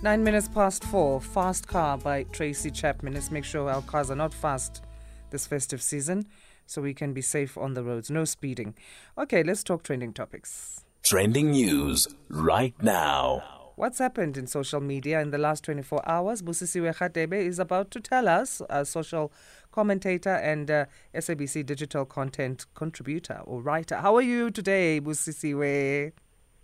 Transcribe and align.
Nine 0.00 0.22
minutes 0.22 0.46
past 0.46 0.84
four. 0.84 1.20
Fast 1.20 1.66
Car 1.66 1.98
by 1.98 2.22
Tracy 2.22 2.70
Chapman. 2.70 3.14
Let's 3.14 3.32
make 3.32 3.44
sure 3.44 3.68
our 3.68 3.82
cars 3.82 4.12
are 4.12 4.16
not 4.16 4.32
fast 4.32 4.84
this 5.30 5.44
festive 5.44 5.82
season 5.82 6.24
so 6.66 6.80
we 6.80 6.94
can 6.94 7.12
be 7.12 7.20
safe 7.20 7.58
on 7.58 7.74
the 7.74 7.82
roads. 7.82 8.08
No 8.08 8.24
speeding. 8.24 8.74
Okay, 9.18 9.42
let's 9.42 9.64
talk 9.64 9.82
trending 9.82 10.12
topics. 10.12 10.84
Trending 11.02 11.50
news 11.50 12.06
right 12.28 12.80
now. 12.80 13.42
What's 13.74 13.98
happened 13.98 14.36
in 14.36 14.46
social 14.46 14.80
media 14.80 15.20
in 15.20 15.32
the 15.32 15.38
last 15.38 15.64
24 15.64 16.08
hours? 16.08 16.42
Busisiwe 16.42 16.96
Radebe 16.96 17.34
is 17.34 17.58
about 17.58 17.90
to 17.90 18.00
tell 18.00 18.28
us, 18.28 18.62
a 18.70 18.84
social 18.84 19.32
commentator 19.72 20.34
and 20.36 20.70
uh, 20.70 20.84
SABC 21.12 21.66
digital 21.66 22.04
content 22.04 22.66
contributor 22.74 23.40
or 23.44 23.62
writer. 23.62 23.96
How 23.96 24.14
are 24.14 24.22
you 24.22 24.52
today, 24.52 25.00
Busisiwe? 25.00 26.12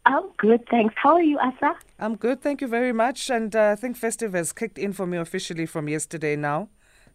I'm 0.07 0.25
good, 0.37 0.69
thanks. 0.69 0.95
How 0.97 1.15
are 1.15 1.23
you, 1.23 1.39
Asa? 1.39 1.77
I'm 1.99 2.17
good, 2.17 2.43
thank 2.43 2.61
you 2.61 2.69
very 2.69 2.93
much. 2.93 3.31
And 3.31 3.55
uh, 3.57 3.71
I 3.71 3.75
think 3.77 3.97
festive 3.97 4.35
has 4.35 4.53
kicked 4.53 4.79
in 4.79 4.93
for 4.93 5.07
me 5.07 5.17
officially 5.19 5.67
from 5.67 5.89
yesterday 5.89 6.37
now. 6.37 6.69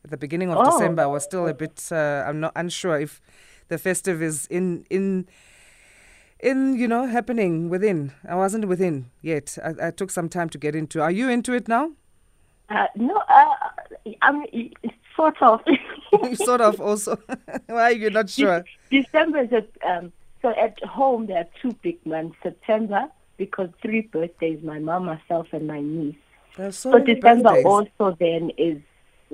At 0.03 0.11
the 0.11 0.17
beginning 0.17 0.49
of 0.49 0.57
Oh. 0.57 0.65
December, 0.71 1.03
I 1.03 1.07
was 1.07 1.23
still 1.23 1.47
a 1.47 1.53
bit, 1.53 1.87
uh, 1.91 2.23
I'm 2.27 2.39
not 2.39 2.53
unsure 2.55 2.99
if 2.99 3.21
the 3.67 3.77
festive 3.77 4.23
is 4.23 4.47
in, 4.47 4.85
in, 4.89 5.27
in, 6.39 6.75
you 6.77 6.87
know, 6.87 7.05
happening 7.05 7.69
within. 7.69 8.11
I 8.27 8.35
wasn't 8.35 8.67
within 8.67 9.11
yet. 9.21 9.57
I, 9.63 9.87
I 9.87 9.91
took 9.91 10.09
some 10.09 10.29
time 10.29 10.49
to 10.49 10.57
get 10.57 10.75
into. 10.75 11.01
Are 11.01 11.11
you 11.11 11.29
into 11.29 11.53
it 11.53 11.67
now? 11.67 11.91
Uh, 12.69 12.87
no, 12.95 13.21
uh, 13.27 13.55
I'm 14.21 14.43
sort 15.15 15.41
of. 15.41 15.61
sort 16.35 16.61
of 16.61 16.79
also. 16.79 17.19
Why 17.67 17.83
are 17.83 17.91
you 17.91 18.09
not 18.09 18.29
sure? 18.29 18.63
December 18.89 19.39
is 19.39 19.51
a, 19.51 19.89
um, 19.89 20.11
so 20.41 20.49
at 20.49 20.81
home 20.83 21.27
there 21.27 21.37
are 21.39 21.47
two 21.61 21.73
big 21.81 22.03
months. 22.05 22.35
September 22.43 23.07
because 23.37 23.69
three 23.81 24.01
birthdays: 24.01 24.63
my 24.63 24.79
mom, 24.79 25.05
myself, 25.05 25.47
and 25.51 25.67
my 25.67 25.81
niece. 25.81 26.15
There's 26.57 26.77
so, 26.77 26.91
So 26.91 26.99
December 26.99 27.49
birthdays. 27.49 27.65
also 27.65 28.17
then 28.19 28.51
is 28.57 28.81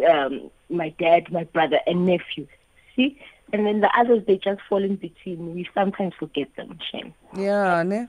um, 0.10 0.52
my 0.70 0.90
dad, 1.00 1.32
my 1.32 1.44
brother, 1.46 1.80
and 1.88 2.06
nephew. 2.06 2.48
See, 2.96 3.20
and 3.52 3.66
then 3.66 3.82
the 3.82 3.90
others 3.98 4.24
they 4.28 4.38
just 4.38 4.62
fall 4.70 4.84
in 4.84 4.96
between. 4.96 5.54
We 5.54 5.68
sometimes 5.74 6.14
forget 6.18 6.56
them. 6.56 6.78
Shame. 6.92 7.14
Yeah, 7.36 7.84
ne? 7.84 8.08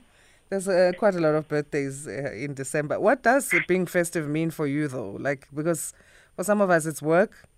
There's 0.48 0.69
uh, 0.69 0.92
quite 0.97 1.16
a 1.16 1.20
lot 1.20 1.34
of 1.34 1.48
birthdays 1.48 2.06
uh, 2.06 2.31
in 2.33 2.55
December. 2.55 3.00
What 3.00 3.22
does 3.22 3.53
being 3.66 3.86
festive 3.86 4.28
mean 4.28 4.50
for 4.50 4.66
you, 4.66 4.86
though? 4.86 5.16
Like, 5.19 5.48
because 5.53 5.92
for 6.36 6.44
some 6.44 6.60
of 6.60 6.70
us 6.70 6.86
it's 6.86 7.03
work, 7.03 7.48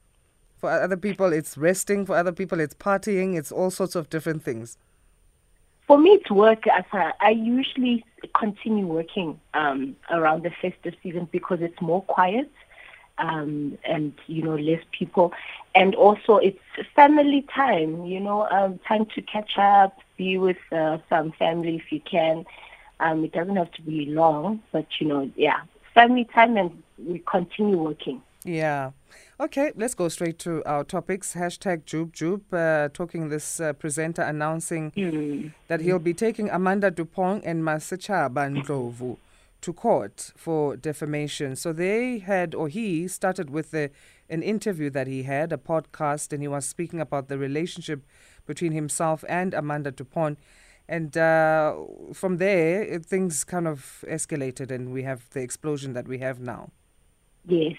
for 0.57 0.71
other 0.71 0.97
people 0.97 1.33
it's 1.33 1.59
resting, 1.59 2.07
for 2.07 2.17
other 2.17 2.33
people 2.33 2.61
it's 2.61 2.75
partying, 2.75 3.37
it's 3.37 3.53
all 3.53 3.71
sorts 3.71 3.95
of 3.95 4.09
different 4.09 4.43
things. 4.43 4.79
For 5.89 5.97
me, 5.99 6.11
it's 6.11 6.31
work. 6.31 6.67
As 6.69 6.85
I 6.93 7.31
usually 7.31 8.05
continue 8.39 8.87
working 8.87 9.41
um, 9.55 9.97
around 10.11 10.43
the 10.45 10.51
festive 10.51 10.95
season 11.03 11.29
because 11.33 11.61
it's 11.63 11.81
more 11.81 12.03
quiet 12.03 12.51
um, 13.17 13.79
and 13.85 14.13
you 14.27 14.43
know 14.43 14.57
less 14.57 14.83
people, 14.93 15.33
and 15.75 15.95
also 15.95 16.37
it's 16.37 16.61
family 16.95 17.47
time. 17.55 18.05
You 18.05 18.21
know, 18.21 18.47
um, 18.51 18.79
time 18.87 19.07
to 19.15 19.23
catch 19.23 19.57
up, 19.59 19.97
be 20.19 20.37
with 20.39 20.59
uh, 20.73 20.99
some 21.09 21.33
family 21.33 21.77
if 21.77 21.91
you 21.91 22.01
can. 22.01 22.45
Um, 23.01 23.25
it 23.25 23.33
doesn't 23.33 23.57
have 23.57 23.73
to 23.73 23.83
be 23.83 24.07
long, 24.07 24.63
but 24.73 24.87
you 25.01 25.07
know, 25.07 25.31
yeah, 25.37 25.61
family 25.95 26.29
time, 26.35 26.59
and 26.59 26.83
we 26.99 27.21
continue 27.21 27.79
working. 27.79 28.23
Yeah. 28.49 28.93
Okay, 29.39 29.73
let's 29.77 29.95
go 29.95 30.09
straight 30.09 30.39
to 30.41 30.65
our 30.65 30.83
topics. 30.83 31.35
Hashtag 31.35 31.85
Jub 31.85 32.13
Jub, 32.13 32.41
uh, 32.53 32.89
talking 32.93 33.29
this 33.29 33.61
uh, 33.61 33.75
presenter 33.75 34.23
announcing 34.23 34.91
Hmm. 34.97 35.49
that 35.69 35.81
he'll 35.83 35.99
be 35.99 36.15
taking 36.15 36.49
Amanda 36.51 36.91
du 36.91 37.05
Pont 37.05 37.45
and 37.45 37.63
Masechaba 37.63 38.49
Ndlovu 38.49 39.19
to 39.61 39.73
court 39.73 40.33
for 40.37 40.77
defamation. 40.77 41.57
So 41.57 41.73
they 41.75 42.21
had, 42.21 42.55
or 42.55 42.69
he 42.69 43.07
started 43.07 43.51
with 43.51 43.71
the, 43.71 43.91
an 44.31 44.43
interview 44.43 44.89
that 44.91 45.07
he 45.07 45.25
had, 45.25 45.53
a 45.53 45.59
podcast, 45.59 46.33
and 46.33 46.41
he 46.41 46.49
was 46.49 46.65
speaking 46.65 47.01
about 47.01 47.29
the 47.29 47.37
relationship 47.37 48.01
between 48.47 48.73
himself 48.73 49.25
and 49.29 49.53
Amanda 49.53 49.91
du 49.91 50.05
Pont. 50.05 50.39
And 50.89 51.17
uh, 51.19 51.75
from 52.15 52.39
there, 52.39 52.83
it, 52.83 53.05
things 53.05 53.45
kind 53.45 53.69
of 53.69 54.05
escalated, 54.09 54.71
and 54.71 54.91
we 54.91 55.03
have 55.03 55.29
the 55.31 55.41
explosion 55.41 55.93
that 55.93 56.09
we 56.09 56.19
have 56.19 56.41
now. 56.41 56.71
Yes, 57.47 57.77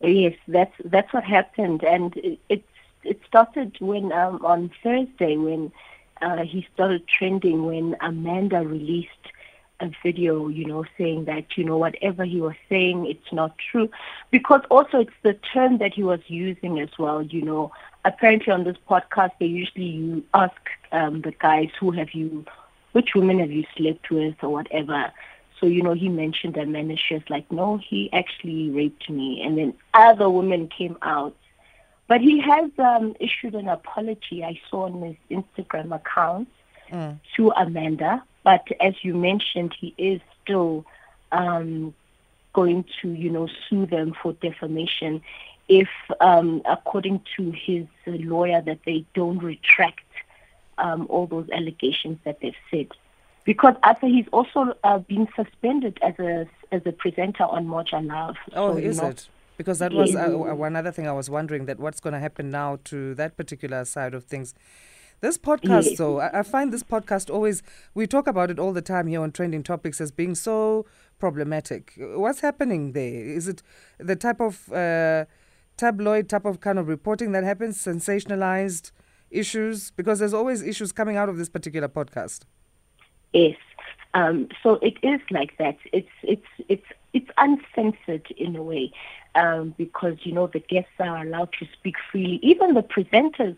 yes, 0.00 0.34
that's 0.46 0.74
that's 0.84 1.12
what 1.12 1.24
happened, 1.24 1.82
and 1.84 2.16
it 2.16 2.38
it, 2.48 2.64
it 3.04 3.20
started 3.26 3.76
when 3.80 4.12
um, 4.12 4.44
on 4.44 4.70
Thursday 4.82 5.36
when 5.36 5.72
uh, 6.22 6.42
he 6.44 6.66
started 6.74 7.06
trending 7.08 7.64
when 7.64 7.96
Amanda 8.00 8.60
released 8.60 9.10
a 9.80 9.90
video, 10.02 10.48
you 10.48 10.64
know, 10.64 10.84
saying 10.96 11.24
that 11.26 11.56
you 11.56 11.64
know 11.64 11.76
whatever 11.76 12.24
he 12.24 12.40
was 12.40 12.56
saying, 12.68 13.06
it's 13.06 13.32
not 13.32 13.56
true, 13.70 13.88
because 14.30 14.62
also 14.70 14.98
it's 15.00 15.20
the 15.22 15.34
term 15.34 15.78
that 15.78 15.94
he 15.94 16.02
was 16.02 16.20
using 16.26 16.80
as 16.80 16.90
well, 16.98 17.22
you 17.22 17.42
know. 17.42 17.70
Apparently 18.04 18.52
on 18.52 18.64
this 18.64 18.76
podcast, 18.88 19.32
they 19.38 19.46
usually 19.46 19.84
you 19.84 20.24
ask 20.34 20.56
um, 20.92 21.20
the 21.22 21.32
guys 21.32 21.70
who 21.78 21.90
have 21.92 22.12
you, 22.12 22.44
which 22.92 23.14
women 23.14 23.38
have 23.38 23.50
you 23.52 23.64
slept 23.76 24.10
with 24.10 24.34
or 24.42 24.48
whatever. 24.50 25.12
So, 25.60 25.66
you 25.66 25.82
know, 25.82 25.94
he 25.94 26.08
mentioned 26.08 26.56
Amanda. 26.56 26.96
She 26.96 27.14
was 27.14 27.22
like, 27.28 27.50
no, 27.50 27.78
he 27.78 28.10
actually 28.12 28.70
raped 28.70 29.10
me. 29.10 29.42
And 29.42 29.58
then 29.58 29.74
other 29.94 30.30
women 30.30 30.68
came 30.68 30.96
out. 31.02 31.34
But 32.06 32.20
he 32.20 32.40
has 32.40 32.70
um, 32.78 33.14
issued 33.20 33.54
an 33.54 33.68
apology, 33.68 34.42
I 34.42 34.60
saw 34.70 34.84
on 34.84 35.02
his 35.02 35.16
Instagram 35.30 35.94
account, 35.94 36.48
to 37.36 37.50
Amanda. 37.50 38.22
But 38.44 38.66
as 38.80 38.94
you 39.02 39.14
mentioned, 39.14 39.74
he 39.78 39.94
is 39.98 40.20
still 40.42 40.86
um, 41.32 41.94
going 42.54 42.84
to, 43.02 43.10
you 43.10 43.30
know, 43.30 43.48
sue 43.68 43.84
them 43.84 44.14
for 44.22 44.32
defamation 44.32 45.20
if, 45.68 45.90
um, 46.20 46.62
according 46.64 47.20
to 47.36 47.50
his 47.50 47.86
lawyer, 48.06 48.62
that 48.62 48.78
they 48.86 49.04
don't 49.12 49.38
retract 49.38 50.00
um, 50.78 51.06
all 51.10 51.26
those 51.26 51.50
allegations 51.50 52.18
that 52.24 52.40
they've 52.40 52.54
said. 52.70 52.88
Because 53.48 53.76
after 53.82 54.06
he's 54.06 54.26
also 54.30 54.74
uh, 54.84 54.98
been 54.98 55.26
suspended 55.34 55.98
as 56.02 56.12
a 56.18 56.46
as 56.70 56.82
a 56.84 56.92
presenter 56.92 57.44
on 57.44 57.66
Moja 57.66 58.06
Love. 58.06 58.36
Oh, 58.52 58.74
So, 58.74 58.76
is 58.76 59.00
know, 59.00 59.08
it? 59.08 59.26
Because 59.56 59.78
that 59.78 59.94
was 59.94 60.14
uh, 60.14 60.28
one 60.66 60.76
other 60.76 60.92
thing 60.92 61.08
I 61.08 61.12
was 61.12 61.30
wondering 61.30 61.64
that 61.64 61.78
what's 61.80 61.98
going 61.98 62.12
to 62.12 62.18
happen 62.18 62.50
now 62.50 62.78
to 62.84 63.14
that 63.14 63.38
particular 63.38 63.86
side 63.86 64.12
of 64.12 64.24
things. 64.24 64.54
This 65.22 65.38
podcast, 65.38 65.86
Yeah. 65.92 65.96
though, 65.96 66.20
I, 66.20 66.40
I 66.40 66.42
find 66.42 66.74
this 66.74 66.82
podcast 66.82 67.32
always, 67.32 67.62
we 67.94 68.06
talk 68.06 68.26
about 68.26 68.50
it 68.50 68.58
all 68.58 68.74
the 68.74 68.82
time 68.82 69.06
here 69.06 69.22
on 69.22 69.32
Trending 69.32 69.62
Topics 69.62 69.98
as 69.98 70.10
being 70.12 70.34
so 70.34 70.84
problematic. 71.18 71.94
What's 71.96 72.40
happening 72.40 72.92
there? 72.92 73.24
Is 73.38 73.48
it 73.48 73.62
the 73.96 74.14
type 74.14 74.40
of 74.42 74.70
uh, 74.70 75.24
tabloid 75.78 76.28
type 76.28 76.44
of 76.44 76.60
kind 76.60 76.78
of 76.78 76.86
reporting 76.86 77.32
that 77.32 77.44
happens, 77.44 77.78
sensationalized 77.82 78.92
issues? 79.30 79.90
Because 79.92 80.18
there's 80.18 80.34
always 80.34 80.60
issues 80.62 80.92
coming 80.92 81.16
out 81.16 81.30
of 81.30 81.38
this 81.38 81.48
particular 81.48 81.88
podcast. 81.88 82.40
Yes. 83.32 83.56
Um, 84.14 84.48
so 84.62 84.74
it 84.76 84.96
is 85.02 85.20
like 85.30 85.56
that. 85.58 85.76
It's 85.92 86.08
it's 86.22 86.46
it's 86.68 86.86
it's 87.12 87.30
uncensored 87.36 88.26
in 88.36 88.56
a 88.56 88.62
way 88.62 88.92
um, 89.34 89.74
because 89.76 90.16
you 90.22 90.32
know 90.32 90.46
the 90.46 90.60
guests 90.60 90.92
are 90.98 91.22
allowed 91.22 91.52
to 91.58 91.66
speak 91.78 91.96
freely. 92.10 92.40
Even 92.42 92.74
the 92.74 92.82
presenters 92.82 93.56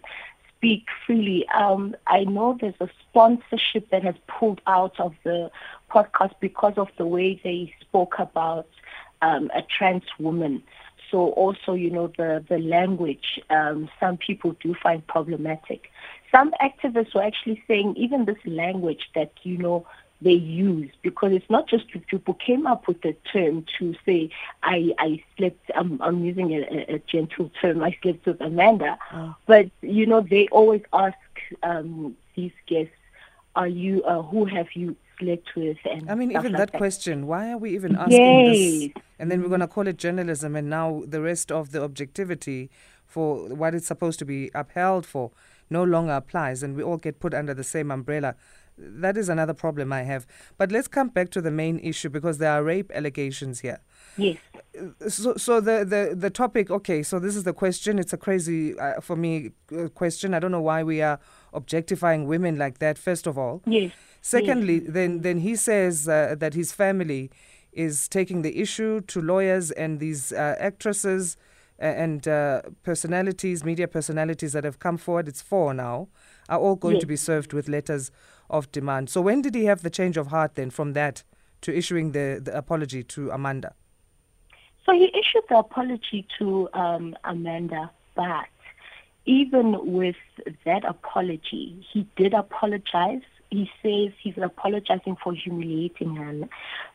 speak 0.57 0.87
freely. 1.07 1.49
Um, 1.55 1.95
I 2.07 2.25
know 2.25 2.59
there's 2.61 2.75
a 2.81 2.89
sponsorship 3.09 3.91
that 3.91 4.03
has 4.03 4.17
pulled 4.27 4.61
out 4.67 4.99
of 5.01 5.15
the 5.25 5.51
podcast 5.91 6.35
because 6.41 6.75
of 6.77 6.89
the 6.99 7.07
way 7.07 7.41
they 7.43 7.73
spoke 7.81 8.19
about 8.19 8.67
um, 9.23 9.51
a 9.55 9.63
trans 9.63 10.05
woman. 10.19 10.63
So 11.11 11.31
also, 11.31 11.73
you 11.73 11.91
know, 11.91 12.13
the, 12.17 12.45
the 12.49 12.59
language, 12.59 13.41
um, 13.51 13.89
some 13.99 14.17
people 14.17 14.55
do 14.63 14.75
find 14.81 15.05
problematic. 15.07 15.91
Some 16.31 16.53
activists 16.61 17.15
were 17.15 17.23
actually 17.23 17.63
saying 17.67 17.97
even 17.97 18.25
this 18.25 18.39
language 18.45 19.11
that, 19.15 19.33
you 19.43 19.59
know, 19.59 19.87
they 20.23 20.33
use, 20.33 20.91
because 21.03 21.33
it's 21.33 21.49
not 21.49 21.67
just 21.67 21.89
people 21.89 22.35
came 22.35 22.67
up 22.67 22.87
with 22.87 23.01
the 23.01 23.17
term 23.33 23.65
to 23.79 23.95
say, 24.05 24.31
I, 24.63 24.93
I 24.99 25.23
slept, 25.37 25.71
I'm, 25.75 26.01
I'm 26.03 26.25
using 26.25 26.53
a, 26.53 26.95
a, 26.95 26.99
gentle 26.99 27.51
term, 27.61 27.83
I 27.83 27.97
slept 28.03 28.27
with 28.27 28.41
Amanda. 28.41 28.99
But, 29.47 29.71
you 29.81 30.07
know, 30.07 30.21
they 30.21 30.47
always 30.49 30.83
ask 30.93 31.17
um, 31.63 32.17
these 32.37 32.53
guests, 32.67 32.93
are 33.57 33.69
you, 33.69 34.03
uh, 34.05 34.23
who 34.23 34.45
have 34.45 34.69
you 34.75 34.95
slept 35.19 35.49
with? 35.57 35.79
And 35.91 36.11
I 36.11 36.15
mean, 36.15 36.33
even 36.33 36.53
like 36.53 36.71
that 36.71 36.73
question, 36.73 37.27
why 37.27 37.53
are 37.53 37.59
we 37.59 37.75
even 37.75 37.97
asking 37.97 38.45
this? 38.53 39.03
And 39.19 39.31
then 39.31 39.43
we're 39.43 39.49
going 39.49 39.61
to 39.61 39.69
call 39.69 39.87
it 39.87 39.97
journalism, 39.97 40.55
and 40.55 40.69
now 40.69 41.03
the 41.07 41.21
rest 41.21 41.51
of 41.51 41.73
the 41.73 41.83
objectivity 41.83 42.71
for 43.07 43.49
what 43.49 43.75
it's 43.75 43.87
supposed 43.87 44.19
to 44.21 44.25
be 44.25 44.51
upheld 44.55 45.05
for 45.05 45.31
no 45.71 45.85
longer 45.85 46.13
applies, 46.13 46.63
and 46.63 46.77
we 46.77 46.83
all 46.83 46.97
get 46.99 47.21
put 47.21 47.33
under 47.33 47.55
the 47.55 47.65
same 47.65 47.91
umbrella. 47.91 48.35
That 48.77 49.17
is 49.17 49.29
another 49.29 49.53
problem 49.55 49.93
I 49.93 50.03
have. 50.03 50.27
But 50.57 50.73
let's 50.73 50.89
come 50.89 51.09
back 51.09 51.31
to 51.31 51.41
the 51.41 51.51
main 51.51 51.79
issue 51.81 52.09
because 52.09 52.39
there 52.39 52.51
are 52.51 52.63
rape 52.63 52.91
allegations 52.95 53.61
here. 53.61 53.81
Yes. 54.17 54.39
So, 55.09 55.37
so 55.37 55.61
the, 55.61 55.85
the, 55.85 56.15
the 56.17 56.31
topic, 56.31 56.71
okay, 56.71 57.03
so 57.03 57.19
this 57.19 57.37
is 57.37 57.45
the 57.45 57.53
question. 57.53 57.99
It's 57.99 58.13
a 58.13 58.17
crazy, 58.17 58.79
uh, 58.79 59.01
for 59.01 59.17
me, 59.17 59.51
uh, 59.77 59.89
question. 59.89 60.33
I 60.33 60.39
don't 60.39 60.51
know 60.51 60.63
why 60.63 60.83
we 60.83 61.03
are 61.03 61.21
objectifying 61.53 62.27
women 62.27 62.57
like 62.57 62.79
that, 62.79 62.97
first 62.97 63.27
of 63.27 63.37
all. 63.37 63.63
Yes. 63.67 63.93
Secondly, 64.23 64.79
then 64.81 65.23
then 65.23 65.39
he 65.39 65.57
says 65.57 66.09
uh, 66.09 66.35
that 66.39 66.55
his 66.55 66.73
family 66.73 67.31
is 67.73 68.09
taking 68.09 68.43
the 68.43 68.61
issue 68.61 69.01
to 69.03 69.21
lawyers 69.21 69.71
and 69.71 70.01
these 70.01 70.33
uh, 70.33 70.57
actresses 70.59 71.37
and 71.81 72.29
uh, 72.29 72.63
personalities, 72.83 73.65
media 73.65 73.89
personalities 73.89 74.53
that 74.53 74.65
have 74.65 74.79
come 74.79 74.97
forward, 74.99 75.29
it's 75.29 75.41
four 75.43 75.73
now, 75.75 76.09
are 76.49 76.59
all 76.59 76.77
going 76.77 76.95
Yes. 76.97 77.01
to 77.01 77.07
be 77.07 77.17
served 77.17 77.53
with 77.53 77.69
letters 77.69 78.11
of 78.51 78.71
demand. 78.73 79.09
So 79.11 79.21
when 79.21 79.43
did 79.43 79.55
he 79.55 79.65
have 79.65 79.83
the 79.83 79.91
change 79.91 80.17
of 80.17 80.29
heart 80.29 80.55
then 80.57 80.71
from 80.71 80.93
that 80.93 81.25
to 81.63 81.75
issuing 81.77 82.13
the, 82.13 82.41
the 82.43 82.57
apology 82.57 83.03
to 83.05 83.31
Amanda? 83.31 83.75
So 84.87 84.93
he 84.93 85.07
issued 85.07 85.45
the 85.49 85.59
apology 85.59 86.27
to 86.39 86.69
um, 86.75 87.15
Amanda, 87.25 87.91
but 88.15 88.47
even 89.27 89.93
with 89.93 90.17
that 90.65 90.85
apology, 90.85 91.85
he 91.93 92.07
did 92.17 92.35
apologize. 92.35 93.23
He 93.51 93.71
says 93.83 94.13
he's 94.21 94.39
apologizing 94.39 95.17
for 95.23 95.33
humiliating 95.33 96.15
her, 96.17 96.49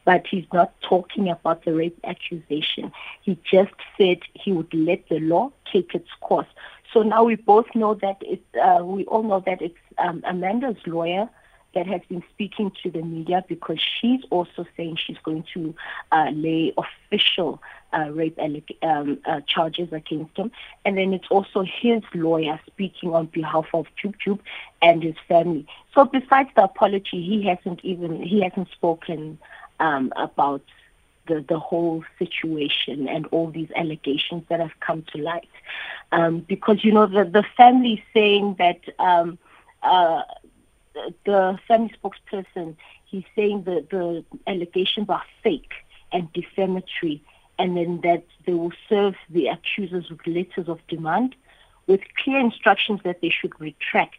but 0.06 0.26
he's 0.26 0.46
not 0.54 0.74
talking 0.82 1.30
about 1.30 1.66
the 1.66 1.74
rape 1.74 2.00
accusation. 2.06 2.92
He 3.22 3.38
just 3.50 3.74
said 3.98 4.20
he 4.34 4.54
would 4.54 4.74
let 4.74 5.08
the 5.10 5.20
law 5.20 5.52
take 5.72 5.94
its 5.94 6.10
course. 6.22 6.48
So 6.94 7.04
now 7.04 7.26
we 7.26 7.36
both 7.36 7.66
know 7.76 7.96
that 7.96 8.18
it's, 8.22 8.44
uh, 8.56 8.84
we 8.86 9.04
all 9.06 9.24
know 9.24 9.44
that 9.46 9.62
it's 9.62 9.76
um, 9.98 10.24
Amanda's 10.26 10.78
lawyer 10.86 11.30
that 11.76 11.86
has 11.86 12.02
been 12.10 12.24
speaking 12.34 12.72
to 12.82 12.90
the 12.90 13.02
media 13.02 13.44
because 13.48 13.80
she's 13.80 14.22
also 14.32 14.66
saying 14.76 14.98
she's 15.06 15.18
going 15.24 15.46
to 15.54 15.76
uh, 16.12 16.32
lay 16.34 16.74
official 16.78 17.62
uh, 17.94 18.10
rape 18.12 18.40
um, 18.82 19.20
uh, 19.26 19.42
charges 19.48 19.92
against 19.92 20.36
him. 20.36 20.52
And 20.86 20.98
then 20.98 21.14
it's 21.14 21.28
also 21.30 21.64
his 21.64 22.02
lawyer 22.14 22.60
speaking 22.66 23.14
on 23.14 23.28
behalf 23.28 23.68
of 23.74 23.86
Jub 24.02 24.16
Jub 24.26 24.40
and 24.82 25.04
his 25.04 25.16
family. 25.28 25.68
So 25.94 26.06
besides 26.06 26.50
the 26.56 26.64
apology, 26.64 27.24
he 27.24 27.44
hasn't 27.44 27.82
even 27.84 28.24
he 28.24 28.42
hasn't 28.42 28.72
spoken 28.72 29.38
um, 29.80 30.12
about 30.16 30.62
the, 31.28 31.44
the 31.48 31.60
whole 31.60 32.04
situation 32.20 33.08
and 33.08 33.26
all 33.28 33.50
these 33.50 33.70
allegations 33.76 34.44
that 34.50 34.60
have 34.60 34.80
come 34.80 35.04
to 35.14 35.22
light. 35.22 35.50
Um, 36.12 36.40
because, 36.40 36.84
you 36.84 36.92
know, 36.92 37.08
the, 37.08 37.26
the 37.26 37.44
family 37.58 38.04
saying 38.14 38.56
that 38.60 38.80
um, 39.00 39.38
uh, 39.82 40.22
the- 40.96 41.14
the 41.26 41.60
family 41.68 41.94
spokesperson, 42.00 42.76
he's 43.06 43.26
saying 43.36 43.64
that 43.64 43.90
the 43.90 44.24
allegations 44.48 45.10
are 45.10 45.24
fake 45.44 45.74
and 46.12 46.32
defamatory, 46.34 47.22
and 47.60 47.78
then 47.78 48.02
that 48.02 48.24
they 48.46 48.54
will 48.54 48.74
serve 48.90 49.16
the 49.30 49.48
accusers 49.48 50.10
with 50.10 50.26
letters 50.26 50.68
of 50.68 50.80
demand 50.88 51.36
with 51.88 52.02
clear 52.22 52.40
instructions 52.40 53.00
that 53.04 53.22
they 53.22 53.30
should 53.30 53.54
retract 53.60 54.18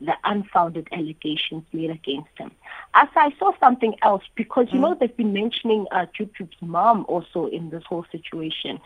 the 0.00 0.14
unfounded 0.24 0.88
allegations 0.92 1.62
made 1.72 1.90
against 1.90 2.36
him. 2.36 2.50
As 2.94 3.08
I 3.14 3.32
saw 3.38 3.52
something 3.60 3.94
else, 4.02 4.24
because 4.34 4.66
you 4.72 4.78
know 4.78 4.94
they've 4.94 5.16
been 5.16 5.32
mentioning 5.32 5.86
uh, 5.92 6.06
Jup 6.12 6.30
mom 6.60 7.04
also 7.08 7.46
in 7.46 7.70
this 7.70 7.84
whole 7.84 8.04
situation. 8.10 8.80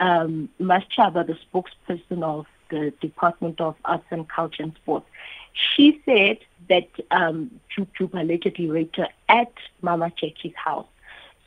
Um, 0.00 0.48
Masechaba, 0.60 1.26
the 1.26 1.36
spokesperson 1.46 2.22
of 2.22 2.46
the 2.70 2.92
Department 3.00 3.60
of 3.60 3.76
Arts 3.84 4.04
and 4.10 4.28
Culture 4.28 4.62
and 4.62 4.74
Sport, 4.74 5.04
she 5.52 6.00
said 6.04 6.38
that 6.68 6.88
um, 7.10 7.50
Jup 7.74 8.14
allegedly 8.14 8.70
raped 8.70 8.96
her 8.96 9.08
at 9.28 9.52
Mama 9.82 10.10
Jackie's 10.20 10.54
house. 10.56 10.86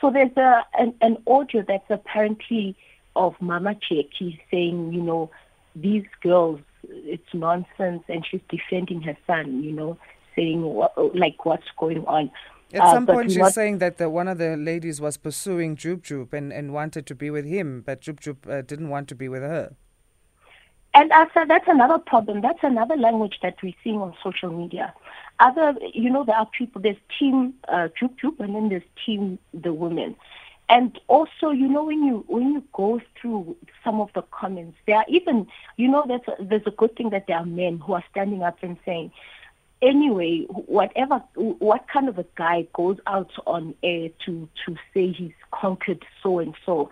So 0.02 0.12
there's 0.12 0.36
a 0.38 0.66
an, 0.78 0.94
an 1.02 1.18
audio 1.26 1.64
that's 1.68 1.90
apparently 1.90 2.76
of 3.16 3.34
Mama 3.40 3.76
Cheki 3.76 4.40
saying, 4.52 4.94
you 4.94 5.02
know, 5.02 5.32
these 5.76 6.06
girls, 6.22 6.60
it's 6.84 7.34
nonsense, 7.34 8.04
and 8.10 8.26
she's 8.26 8.42
defending 8.50 9.02
her 9.02 9.18
son, 9.26 9.64
you 9.64 9.72
know, 9.72 9.98
saying 10.36 10.62
what, 10.62 10.94
like 11.16 11.46
what's 11.46 11.68
going 11.78 12.06
on. 12.06 12.30
At 12.74 12.82
Uh, 12.82 12.94
some 12.94 13.08
point, 13.08 13.32
she's 13.32 13.54
saying 13.54 13.78
that 13.78 13.98
the, 13.98 14.10
one 14.10 14.28
of 14.28 14.38
the 14.38 14.58
ladies 14.58 15.00
was 15.00 15.18
pursuing 15.18 15.78
Jub 15.78 16.02
Jub 16.02 16.34
and, 16.34 16.52
and 16.52 16.74
wanted 16.74 17.06
to 17.08 17.16
be 17.16 17.30
with 17.30 17.46
him, 17.46 17.84
but 17.86 18.02
Jub 18.02 18.20
Jub 18.20 18.50
uh, 18.52 18.62
didn't 18.62 18.90
want 18.90 19.08
to 19.10 19.16
be 19.16 19.30
with 19.30 19.42
her. 19.42 19.76
And 20.96 21.12
said 21.34 21.50
that's 21.50 21.68
another 21.68 21.98
problem. 21.98 22.40
That's 22.40 22.64
another 22.64 22.96
language 22.96 23.40
that 23.42 23.58
we're 23.62 23.74
seeing 23.84 24.00
on 24.00 24.16
social 24.24 24.50
media. 24.50 24.94
Other, 25.42 25.76
you 25.94 26.10
know, 26.10 26.24
there 26.24 26.38
are 26.38 26.46
people. 26.46 26.82
There's 26.82 26.96
team 27.20 27.54
uh, 27.68 27.90
Jub 28.02 28.18
Jub, 28.18 28.40
and 28.40 28.56
then 28.56 28.70
there's 28.70 28.90
team 29.06 29.38
the 29.54 29.74
women. 29.74 30.16
And 30.70 30.98
also, 31.08 31.52
you 31.52 31.68
know, 31.68 31.84
when 31.84 32.06
you 32.06 32.24
when 32.28 32.54
you 32.54 32.64
go 32.72 33.02
through 33.20 33.58
some 33.84 34.00
of 34.00 34.10
the 34.16 34.22
comments, 34.22 34.78
there 34.88 34.96
are 34.96 35.06
even, 35.10 35.48
you 35.76 35.90
know, 35.90 36.06
there's 36.08 36.22
a, 36.28 36.42
there's 36.42 36.66
a 36.66 36.72
good 36.72 36.96
thing 36.96 37.10
that 37.10 37.28
there 37.28 37.38
are 37.38 37.46
men 37.46 37.80
who 37.80 37.92
are 37.92 38.04
standing 38.10 38.42
up 38.42 38.58
and 38.62 38.78
saying, 38.86 39.12
anyway, 39.82 40.46
whatever, 40.48 41.18
what 41.36 41.90
kind 41.90 42.08
of 42.08 42.18
a 42.18 42.26
guy 42.36 42.68
goes 42.74 43.00
out 43.06 43.32
on 43.46 43.76
air 43.84 44.10
to 44.26 44.48
to 44.66 44.78
say 44.94 45.12
he's 45.12 45.34
conquered 45.52 46.06
so 46.24 46.40
and 46.40 46.56
so, 46.66 46.90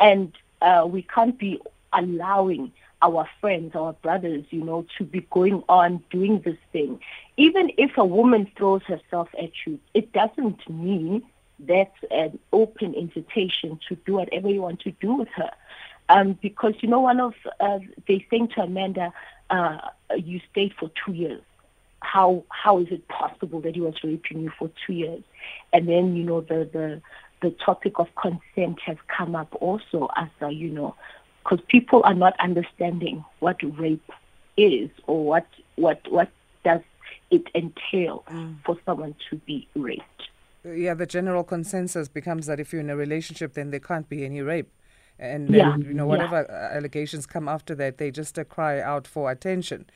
and 0.00 0.32
uh, 0.60 0.84
we 0.90 1.02
can't 1.02 1.38
be 1.38 1.60
allowing 1.92 2.72
our 3.04 3.28
friends, 3.40 3.76
our 3.76 3.92
brothers, 3.92 4.44
you 4.50 4.64
know, 4.64 4.86
to 4.96 5.04
be 5.04 5.20
going 5.30 5.62
on 5.68 6.02
doing 6.10 6.40
this 6.44 6.56
thing. 6.72 6.98
Even 7.36 7.70
if 7.76 7.98
a 7.98 8.04
woman 8.04 8.50
throws 8.56 8.82
herself 8.84 9.28
at 9.38 9.50
you, 9.66 9.78
it 9.92 10.12
doesn't 10.12 10.68
mean 10.68 11.22
that's 11.58 11.96
an 12.10 12.38
open 12.52 12.94
invitation 12.94 13.78
to 13.88 13.94
do 14.06 14.14
whatever 14.14 14.48
you 14.48 14.62
want 14.62 14.80
to 14.80 14.90
do 14.92 15.14
with 15.14 15.28
her. 15.36 15.50
Um, 16.08 16.38
because, 16.40 16.74
you 16.80 16.88
know, 16.88 17.00
one 17.00 17.20
of, 17.20 17.34
uh, 17.60 17.78
they 18.08 18.26
saying 18.30 18.48
to 18.56 18.62
Amanda, 18.62 19.12
uh, 19.50 19.78
you 20.16 20.40
stayed 20.50 20.74
for 20.78 20.90
two 21.04 21.12
years 21.12 21.42
how 22.04 22.44
how 22.50 22.78
is 22.80 22.88
it 22.90 23.08
possible 23.08 23.60
that 23.62 23.74
he 23.74 23.80
was 23.80 23.94
raping 24.04 24.40
you 24.40 24.52
for 24.58 24.70
two 24.86 24.92
years? 24.92 25.22
And 25.72 25.88
then 25.88 26.14
you 26.14 26.22
know 26.22 26.42
the 26.42 26.68
the 26.70 27.02
the 27.42 27.50
topic 27.64 27.98
of 27.98 28.08
consent 28.14 28.80
has 28.80 28.96
come 29.08 29.34
up 29.34 29.54
also 29.60 30.08
as 30.16 30.28
a, 30.40 30.50
you 30.50 30.70
know 30.70 30.94
because 31.44 31.60
people 31.68 32.00
are 32.04 32.14
not 32.14 32.34
understanding 32.40 33.24
what 33.40 33.56
rape 33.78 34.10
is 34.56 34.90
or 35.06 35.24
what 35.24 35.46
what 35.76 36.00
what 36.10 36.30
does 36.64 36.80
it 37.30 37.46
entail 37.54 38.24
for 38.64 38.78
someone 38.86 39.14
to 39.30 39.36
be 39.36 39.68
raped. 39.74 40.28
Yeah, 40.64 40.94
the 40.94 41.06
general 41.06 41.44
consensus 41.44 42.08
becomes 42.08 42.46
that 42.46 42.58
if 42.58 42.72
you're 42.72 42.80
in 42.80 42.88
a 42.90 42.96
relationship, 42.96 43.52
then 43.52 43.70
there 43.70 43.80
can't 43.80 44.08
be 44.08 44.24
any 44.24 44.40
rape. 44.40 44.70
And 45.18 45.48
then, 45.48 45.58
Yeah, 45.58 45.76
you 45.76 45.94
know, 45.94 46.06
whatever 46.06 46.50
uh, 46.50 46.76
allegations 46.76 47.26
come 47.26 47.48
after 47.48 47.74
that, 47.74 47.98
they 47.98 48.10
just 48.10 48.38
uh, 48.38 48.44
cry 48.44 48.80
out 48.80 49.06
for 49.06 49.30
attention. 49.30 49.86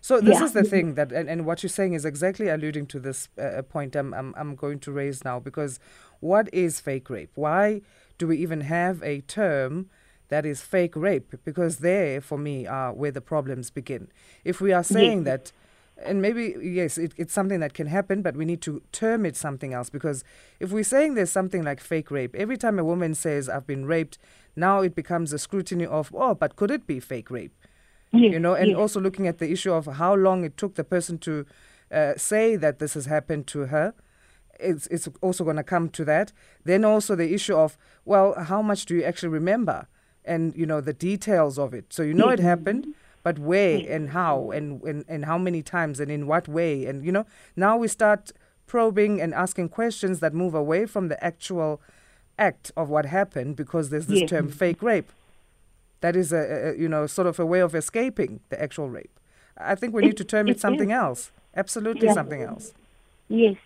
So 0.00 0.20
this 0.20 0.38
Yeah. 0.38 0.44
is 0.44 0.52
the 0.52 0.62
thing 0.64 0.94
that, 0.94 1.10
and, 1.12 1.28
and 1.28 1.46
what 1.46 1.62
you're 1.62 1.70
saying 1.70 1.94
is 1.94 2.04
exactly 2.04 2.48
alluding 2.48 2.86
to 2.88 3.00
this 3.00 3.28
uh, 3.40 3.62
point 3.62 3.96
I'm, 3.96 4.12
I'm, 4.14 4.34
I'm 4.36 4.54
going 4.54 4.78
to 4.80 4.92
raise 4.92 5.24
now, 5.24 5.40
because 5.40 5.80
what 6.20 6.48
is 6.52 6.78
fake 6.78 7.10
rape? 7.10 7.32
Why 7.34 7.80
do 8.18 8.26
we 8.28 8.36
even 8.36 8.60
have 8.62 9.02
a 9.02 9.20
term 9.22 9.88
that 10.28 10.44
is 10.46 10.62
fake 10.62 10.96
rape? 10.96 11.34
Because 11.44 11.78
there, 11.78 12.20
for 12.20 12.38
me, 12.38 12.66
are 12.66 12.92
where 12.92 13.10
the 13.10 13.20
problems 13.20 13.70
begin. 13.70 14.08
If 14.44 14.60
we 14.60 14.72
are 14.72 14.84
saying 14.84 15.24
that 15.24 15.52
and 16.04 16.22
maybe 16.22 16.54
yes 16.62 16.96
it, 16.96 17.12
it's 17.16 17.32
something 17.32 17.60
that 17.60 17.74
can 17.74 17.86
happen 17.86 18.22
but 18.22 18.36
we 18.36 18.44
need 18.44 18.60
to 18.62 18.82
term 18.92 19.26
it 19.26 19.36
something 19.36 19.74
else 19.74 19.90
because 19.90 20.22
if 20.60 20.70
we're 20.70 20.84
saying 20.84 21.14
there's 21.14 21.30
something 21.30 21.64
like 21.64 21.80
fake 21.80 22.10
rape 22.10 22.34
every 22.36 22.56
time 22.56 22.78
a 22.78 22.84
woman 22.84 23.14
says 23.14 23.48
i've 23.48 23.66
been 23.66 23.84
raped 23.84 24.18
now 24.54 24.80
it 24.80 24.94
becomes 24.94 25.32
a 25.32 25.38
scrutiny 25.38 25.84
of 25.84 26.14
oh 26.14 26.34
but 26.34 26.56
could 26.56 26.70
it 26.70 26.86
be 26.86 27.00
fake 27.00 27.30
rape 27.30 27.52
Yes, 28.10 28.32
you 28.32 28.38
know 28.38 28.54
and 28.54 28.68
yes. 28.68 28.78
also 28.78 29.00
looking 29.00 29.26
at 29.26 29.38
the 29.38 29.50
issue 29.50 29.72
of 29.72 29.84
how 29.84 30.14
long 30.14 30.42
it 30.44 30.56
took 30.56 30.76
the 30.76 30.84
person 30.84 31.18
to 31.18 31.44
uh, 31.92 32.14
say 32.16 32.56
that 32.56 32.78
this 32.78 32.94
has 32.94 33.04
happened 33.04 33.46
to 33.48 33.66
her 33.66 33.92
it's, 34.58 34.86
it's 34.88 35.08
also 35.20 35.44
going 35.44 35.56
to 35.56 35.62
come 35.62 35.90
to 35.90 36.04
that 36.06 36.32
then 36.64 36.84
also 36.84 37.14
the 37.14 37.34
issue 37.34 37.54
of 37.54 37.76
well 38.06 38.34
how 38.44 38.62
much 38.62 38.86
do 38.86 38.94
you 38.94 39.04
actually 39.04 39.28
remember 39.28 39.86
and 40.28 40.54
you 40.60 40.66
know 40.66 40.80
the 40.80 40.92
details 40.92 41.58
of 41.58 41.74
it 41.78 41.86
so 41.96 42.02
you 42.02 42.14
know 42.14 42.28
it 42.28 42.38
happened 42.52 42.94
but 43.22 43.38
where 43.38 43.80
and 43.96 44.10
how 44.10 44.50
and, 44.50 44.66
and 44.82 45.04
and 45.08 45.24
how 45.24 45.38
many 45.38 45.62
times 45.62 45.98
and 46.00 46.10
in 46.10 46.26
what 46.26 46.46
way 46.58 46.86
and 46.86 47.04
you 47.06 47.12
know 47.16 47.24
now 47.56 47.76
we 47.76 47.88
start 47.88 48.32
probing 48.66 49.20
and 49.20 49.34
asking 49.34 49.68
questions 49.68 50.20
that 50.20 50.32
move 50.34 50.54
away 50.54 50.86
from 50.86 51.08
the 51.08 51.18
actual 51.24 51.80
act 52.38 52.70
of 52.76 52.88
what 52.88 53.04
happened 53.06 53.56
because 53.56 53.90
there's 53.90 54.06
this 54.06 54.20
Yes. 54.20 54.30
term 54.30 54.48
fake 54.48 54.82
rape 54.82 55.10
that 56.00 56.14
is 56.14 56.32
a, 56.32 56.42
a 56.68 56.78
you 56.82 56.88
know 56.88 57.06
sort 57.06 57.26
of 57.26 57.38
a 57.40 57.46
way 57.46 57.60
of 57.60 57.74
escaping 57.74 58.40
the 58.50 58.58
actual 58.66 58.88
rape 58.88 59.14
i 59.56 59.74
think 59.74 59.94
we 59.94 60.02
It- 60.02 60.06
need 60.08 60.16
to 60.18 60.24
term 60.24 60.46
it, 60.48 60.52
it 60.56 60.60
something 60.60 60.90
is. 60.90 60.96
else 61.04 61.22
absolutely 61.56 62.06
Yeah. 62.08 62.14
something 62.20 62.42
else 62.42 62.72
Yes. 63.30 63.56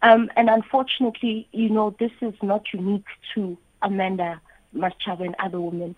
Um, 0.00 0.30
and 0.38 0.48
unfortunately, 0.48 1.46
you 1.52 1.68
know, 1.76 1.94
this 1.98 2.10
is 2.22 2.34
not 2.42 2.62
unique 2.72 3.10
to 3.34 3.40
Amanda 3.82 4.30
Masechaba 4.74 5.24
and 5.26 5.36
other 5.38 5.60
women. 5.60 5.96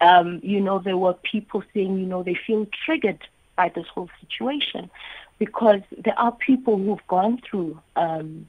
Um, 0.00 0.40
you 0.42 0.60
know, 0.60 0.78
there 0.78 0.96
were 0.96 1.14
people 1.14 1.62
saying, 1.72 1.98
you 1.98 2.06
know, 2.06 2.22
they 2.22 2.34
feel 2.46 2.66
triggered 2.84 3.26
by 3.56 3.70
this 3.74 3.86
whole 3.86 4.10
situation 4.20 4.90
because 5.38 5.80
there 5.96 6.18
are 6.18 6.32
people 6.32 6.76
who've 6.76 7.06
gone 7.08 7.40
through 7.48 7.80
um, 7.96 8.48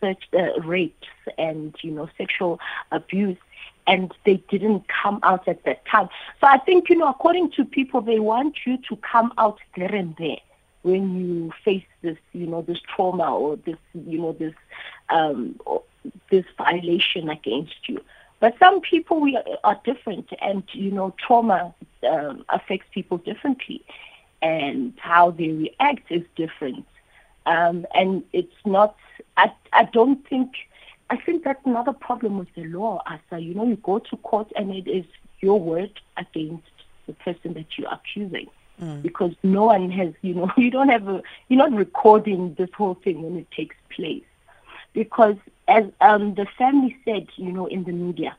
such 0.00 0.24
uh, 0.34 0.60
rapes 0.60 1.06
and, 1.38 1.74
you 1.82 1.92
know, 1.92 2.08
sexual 2.18 2.58
abuse 2.90 3.38
and 3.86 4.12
they 4.24 4.36
didn't 4.48 4.84
come 4.88 5.18
out 5.22 5.46
at 5.48 5.64
that 5.64 5.84
time. 5.86 6.08
So 6.40 6.46
I 6.46 6.58
think, 6.58 6.88
you 6.88 6.96
know, 6.96 7.08
according 7.08 7.52
to 7.52 7.64
people, 7.64 8.00
they 8.00 8.18
want 8.18 8.58
you 8.66 8.78
to 8.88 8.96
come 8.96 9.32
out 9.38 9.58
there 9.76 9.94
and 9.94 10.14
there 10.18 10.38
when 10.82 11.16
you 11.16 11.52
face 11.64 11.84
this, 12.02 12.18
you 12.32 12.46
know, 12.46 12.62
this 12.62 12.78
trauma 12.94 13.34
or 13.34 13.56
this, 13.56 13.76
you 13.94 14.18
know, 14.18 14.32
this 14.32 14.54
um, 15.10 15.58
this 16.30 16.44
violation 16.56 17.28
against 17.28 17.88
you. 17.88 18.00
But 18.42 18.58
some 18.58 18.80
people 18.80 19.20
we 19.20 19.38
are, 19.62 19.80
different, 19.84 20.30
and 20.40 20.64
you 20.72 20.90
know, 20.90 21.14
trauma 21.24 21.72
um, 22.10 22.44
affects 22.48 22.88
people 22.92 23.18
differently, 23.18 23.84
and 24.42 24.92
how 24.98 25.30
they 25.30 25.46
react 25.46 26.10
is 26.10 26.24
different. 26.34 26.84
Um, 27.46 27.86
and 27.94 28.24
it's 28.32 28.60
not. 28.66 28.96
I 29.36 29.52
I 29.72 29.84
don't 29.84 30.28
think. 30.28 30.54
I 31.08 31.18
think 31.18 31.44
that's 31.44 31.64
another 31.64 31.92
problem 31.92 32.36
with 32.36 32.52
the 32.56 32.64
law, 32.64 33.00
Asa. 33.06 33.40
You 33.40 33.54
know, 33.54 33.64
you 33.64 33.76
go 33.76 34.00
to 34.00 34.16
court 34.16 34.50
and 34.56 34.74
it 34.74 34.88
is 34.88 35.04
your 35.38 35.60
word 35.60 36.00
against 36.16 36.72
the 37.06 37.12
person 37.12 37.54
that 37.54 37.66
you're 37.78 37.92
accusing. 37.92 38.48
Mm. 38.80 39.02
Because 39.02 39.34
no 39.44 39.66
one 39.66 39.88
has, 39.92 40.14
you 40.22 40.34
know, 40.34 40.50
you 40.56 40.72
don't 40.72 40.88
have 40.88 41.06
a, 41.06 41.22
you're 41.48 41.58
not 41.58 41.72
recording 41.72 42.54
this 42.58 42.70
whole 42.76 42.94
thing 43.04 43.22
when 43.22 43.36
it 43.36 43.50
takes 43.52 43.76
place. 43.94 44.24
Because 44.94 45.36
as 45.68 45.84
um, 46.00 46.34
the 46.34 46.46
family 46.58 46.96
said, 47.04 47.28
you 47.36 47.52
know, 47.52 47.66
in 47.66 47.84
the 47.84 47.92
media, 47.92 48.36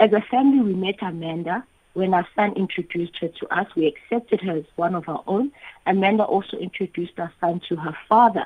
as 0.00 0.12
a 0.12 0.20
family, 0.20 0.60
we 0.60 0.74
met 0.74 0.96
Amanda. 1.00 1.64
When 1.94 2.12
our 2.12 2.26
son 2.36 2.52
introduced 2.56 3.16
her 3.20 3.28
to 3.28 3.58
us, 3.58 3.66
we 3.74 3.86
accepted 3.86 4.42
her 4.42 4.58
as 4.58 4.64
one 4.76 4.94
of 4.94 5.08
our 5.08 5.24
own. 5.26 5.50
Amanda 5.86 6.24
also 6.24 6.58
introduced 6.58 7.18
our 7.18 7.32
son 7.40 7.62
to 7.70 7.76
her 7.76 7.96
father. 8.06 8.44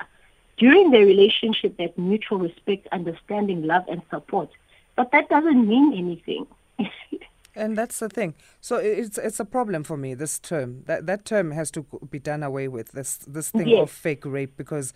During 0.57 0.91
their 0.91 1.05
relationship, 1.05 1.75
that 1.77 1.97
mutual 1.97 2.37
respect, 2.39 2.87
understanding, 2.93 3.63
love, 3.63 3.83
and 3.89 4.01
support. 4.09 4.49
But 4.95 5.11
that 5.11 5.27
doesn't 5.27 5.67
mean 5.67 5.93
anything. 5.93 6.47
and 7.55 7.77
that's 7.77 7.99
the 7.99 8.07
thing. 8.07 8.35
So 8.61 8.77
it's 8.77 9.17
it's 9.17 9.39
a 9.39 9.45
problem 9.45 9.83
for 9.83 9.97
me. 9.97 10.13
This 10.13 10.39
term 10.39 10.83
that 10.85 11.05
that 11.07 11.25
term 11.25 11.51
has 11.51 11.71
to 11.71 11.85
be 12.09 12.19
done 12.19 12.43
away 12.43 12.67
with. 12.67 12.91
This 12.91 13.17
this 13.17 13.49
thing 13.49 13.67
Yes. 13.67 13.83
of 13.83 13.91
fake 13.91 14.25
rape 14.25 14.55
because 14.55 14.93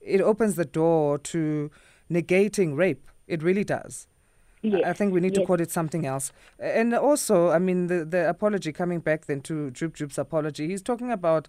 it 0.00 0.20
opens 0.20 0.54
the 0.54 0.64
door 0.64 1.18
to 1.18 1.70
negating 2.10 2.76
rape. 2.76 3.08
It 3.26 3.42
really 3.42 3.64
does. 3.64 4.06
Yes. 4.62 4.82
I 4.84 4.92
think 4.92 5.12
we 5.12 5.20
need 5.20 5.34
to 5.34 5.40
yes. 5.40 5.46
call 5.46 5.60
it 5.60 5.70
something 5.70 6.06
else. 6.06 6.32
And 6.58 6.94
also, 6.94 7.50
I 7.50 7.58
mean, 7.58 7.86
the, 7.86 8.04
the 8.04 8.28
apology, 8.28 8.72
coming 8.72 9.00
back 9.00 9.26
then 9.26 9.40
to 9.42 9.70
Jub 9.70 9.92
Jub's 9.92 10.18
apology, 10.18 10.66
he's 10.68 10.82
talking 10.82 11.12
about 11.12 11.48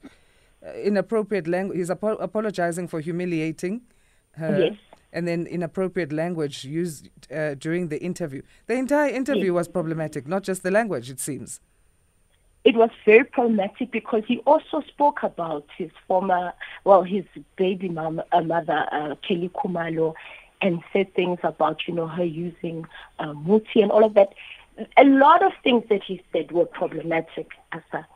uh, 0.66 0.74
inappropriate 0.74 1.48
language. 1.48 1.78
He's 1.78 1.90
apo- 1.90 2.18
apologizing 2.18 2.88
for 2.88 3.00
humiliating 3.00 3.82
her. 4.32 4.66
Yes. 4.66 4.78
And 5.14 5.28
then 5.28 5.48
inappropriate 5.48 6.12
language 6.12 6.64
used 6.66 7.10
uh, 7.32 7.56
during 7.56 7.88
the 7.88 8.00
interview. 8.00 8.42
The 8.68 8.74
entire 8.76 9.10
interview 9.10 9.54
was 9.54 9.68
problematic, 9.68 10.28
not 10.28 10.44
just 10.44 10.62
the 10.64 10.70
language, 10.70 11.10
it 11.10 11.20
seems. 11.20 11.60
it 12.68 12.76
was 12.76 12.90
very 13.06 13.24
problematic 13.24 13.92
because 13.92 14.24
he 14.28 14.40
also 14.40 14.82
spoke 14.90 15.24
about 15.24 15.66
his 15.78 15.90
former, 16.06 16.52
well, 16.84 17.02
his 17.02 17.24
baby 17.56 17.88
mom, 17.88 18.22
uh, 18.34 18.42
mother, 18.42 18.86
uh, 18.92 19.16
Kelly 19.26 19.50
Khumalo, 19.56 20.16
and 20.62 20.84
said 20.94 21.14
things 21.14 21.40
about, 21.44 21.88
you 21.88 21.94
know, 21.94 22.08
her 22.08 22.24
using 22.24 22.86
uh, 23.20 23.34
muti 23.34 23.82
and 23.82 23.92
all 23.92 24.04
of 24.04 24.14
that. 24.16 24.34
A 24.98 25.04
lot 25.04 25.44
of 25.44 25.54
things 25.64 25.84
that 25.90 26.04
he 26.04 26.22
said 26.32 26.52
were 26.52 26.66
problematic, 26.66 27.52
Asa. 27.72 28.08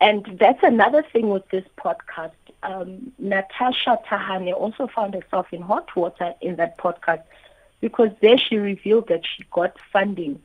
And 0.00 0.38
that's 0.40 0.62
another 0.62 1.02
thing 1.12 1.28
with 1.28 1.48
this 1.50 1.64
podcast. 1.76 2.32
Um, 2.62 3.12
Natasha 3.18 3.98
Thahane 4.08 4.52
also 4.52 4.88
found 4.88 5.14
herself 5.14 5.46
in 5.52 5.62
hot 5.62 5.94
water 5.96 6.34
in 6.40 6.56
that 6.56 6.78
podcast 6.78 7.22
because 7.80 8.10
there 8.20 8.38
she 8.38 8.56
revealed 8.56 9.08
that 9.08 9.22
she 9.24 9.44
got 9.50 9.76
funding 9.92 10.40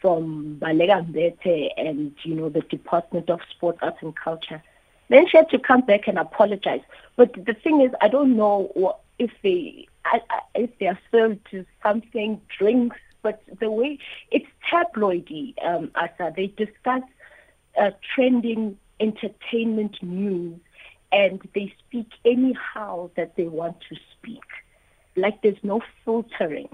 from 0.00 0.58
Baleka 0.60 1.06
Mbete 1.10 1.70
and 1.76 2.12
you 2.22 2.34
know 2.34 2.48
the 2.48 2.60
Department 2.62 3.30
of 3.30 3.40
Sport, 3.50 3.78
Arts 3.82 3.98
and 4.02 4.14
Culture. 4.14 4.62
Then 5.08 5.26
she 5.28 5.36
had 5.36 5.50
to 5.50 5.58
come 5.58 5.82
back 5.82 6.08
and 6.08 6.18
apologize. 6.18 6.82
But 7.16 7.32
the 7.32 7.54
thing 7.54 7.80
is, 7.80 7.92
I 8.00 8.08
don't 8.08 8.36
know 8.36 8.70
what, 8.74 9.00
if 9.18 9.30
they 9.42 9.86
if 10.54 10.70
they 10.78 10.86
are 10.86 10.98
served 11.10 11.40
to 11.50 11.64
something, 11.82 12.40
drinks. 12.58 12.96
But 13.22 13.42
the 13.58 13.70
way 13.70 13.98
it's 14.30 14.46
tabloidy, 14.70 15.54
um, 15.64 15.90
Asa. 15.94 16.32
They 16.36 16.48
discuss 16.48 17.02
uh, 17.80 17.90
trending 18.14 18.78
entertainment 19.00 20.02
news, 20.02 20.58
and 21.12 21.40
they 21.54 21.74
speak 21.78 22.08
anyhow 22.24 23.10
that 23.16 23.36
they 23.36 23.48
want 23.48 23.80
to 23.88 23.96
speak. 24.12 24.44
Like 25.16 25.42
there's 25.42 25.62
no 25.62 25.80
filtering. 26.04 26.68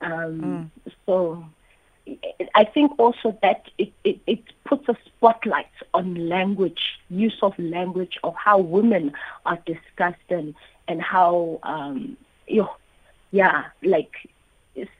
Um, 0.00 0.70
So 1.06 1.44
I 2.54 2.64
think 2.64 2.92
also 2.98 3.36
that 3.42 3.68
it, 3.78 3.92
it, 4.04 4.20
it 4.26 4.42
puts 4.64 4.88
a 4.88 4.96
spotlight 5.06 5.66
on 5.94 6.28
language, 6.28 7.00
use 7.10 7.38
of 7.42 7.58
language, 7.58 8.18
of 8.22 8.34
how 8.34 8.58
women 8.58 9.12
are 9.44 9.58
discussed 9.66 10.28
and, 10.28 10.54
and 10.88 11.00
how, 11.02 11.58
um, 11.62 12.16
you 12.46 12.66
yeah, 13.32 13.64
like 13.82 14.12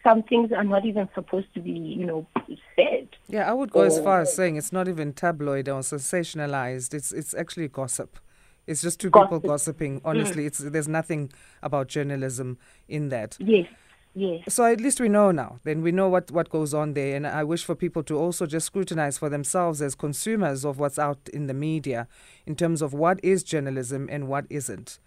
some 0.02 0.22
things 0.22 0.52
are 0.52 0.64
not 0.64 0.84
even 0.84 1.08
supposed 1.14 1.52
to 1.54 1.60
be, 1.60 1.70
you 1.70 2.04
know, 2.04 2.26
said. 2.74 3.08
Yeah, 3.28 3.48
I 3.48 3.52
would 3.52 3.70
go 3.70 3.82
as 3.82 3.98
far 4.00 4.20
as 4.20 4.34
saying 4.34 4.56
it's 4.56 4.72
not 4.72 4.88
even 4.88 5.12
tabloid 5.12 5.68
or 5.68 5.80
sensationalized. 5.80 6.94
It's 6.94 7.12
it's 7.12 7.34
actually 7.34 7.68
gossip. 7.68 8.18
It's 8.66 8.82
just 8.82 8.98
two 8.98 9.08
people 9.08 9.38
Gossip. 9.38 9.42
Mm. 9.42 9.48
gossiping. 9.48 10.00
Honestly, 10.04 10.46
it's 10.46 10.58
there's 10.58 10.88
nothing 10.88 11.32
about 11.62 11.88
journalism 11.88 12.58
in 12.88 13.10
that. 13.10 13.36
Yes, 13.38 13.68
yes. 14.14 14.42
So 14.48 14.64
at 14.64 14.80
least 14.80 15.00
we 15.00 15.08
know 15.08 15.30
now. 15.30 15.60
Then 15.62 15.82
we 15.82 15.92
know 15.92 16.08
what, 16.08 16.30
what 16.32 16.50
goes 16.50 16.74
on 16.74 16.94
there. 16.94 17.14
And 17.14 17.26
I 17.26 17.44
wish 17.44 17.64
for 17.64 17.76
people 17.76 18.02
to 18.04 18.18
also 18.18 18.44
just 18.44 18.66
scrutinize 18.66 19.18
for 19.18 19.28
themselves 19.28 19.80
as 19.80 19.94
consumers 19.94 20.64
of 20.64 20.80
what's 20.80 20.98
out 20.98 21.28
in 21.32 21.46
the 21.46 21.54
media 21.54 22.08
in 22.44 22.56
terms 22.56 22.82
of 22.82 22.92
what 22.92 23.20
is 23.22 23.44
journalism 23.44 24.08
and 24.10 24.26
what 24.26 24.46
isn't. 24.50 24.98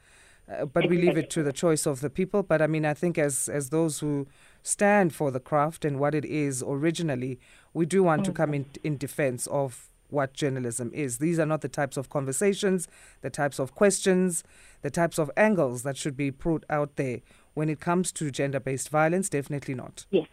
Uh, 0.51 0.65
but 0.65 0.89
we 0.89 0.98
leave 0.98 1.18
it 1.18 1.29
to 1.29 1.44
the 1.44 1.53
choice 1.53 1.86
of 1.86 2.01
the 2.01 2.10
people. 2.10 2.44
But 2.44 2.62
I 2.62 2.68
mean, 2.68 2.86
I 2.86 2.94
think 2.94 3.18
as, 3.18 3.50
as 3.50 3.70
those 3.70 4.00
who 4.00 4.27
stand 4.63 5.13
for 5.13 5.32
the 5.32 5.39
craft 5.39 5.86
and 5.86 6.00
what 6.00 6.15
it 6.15 6.25
is 6.25 6.63
originally, 6.65 7.39
we 7.74 7.86
do 7.86 8.03
want 8.03 8.25
to 8.25 8.32
come 8.32 8.53
in, 8.53 8.65
in 8.84 8.98
defense 8.98 9.48
of 9.48 9.88
what 10.10 10.34
journalism 10.34 10.91
is. 10.94 11.20
These 11.20 11.39
are 11.39 11.46
not 11.46 11.62
the 11.62 11.70
types 11.70 11.98
of 11.98 12.10
conversations, 12.10 12.88
the 13.22 13.29
types 13.29 13.60
of 13.60 13.75
questions, 13.75 14.44
the 14.82 14.89
types 14.89 15.20
of 15.20 15.29
angles 15.38 15.84
that 15.84 15.98
should 15.98 16.18
be 16.18 16.32
put 16.32 16.65
out 16.70 16.96
there 16.96 17.22
when 17.53 17.70
it 17.70 17.79
comes 17.79 18.12
to 18.13 18.32
gender 18.32 18.60
based 18.60 18.89
violence. 18.89 19.29
Definitely 19.29 19.75
not. 19.75 20.06
Yes, 20.10 20.27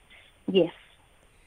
yes, 0.46 0.72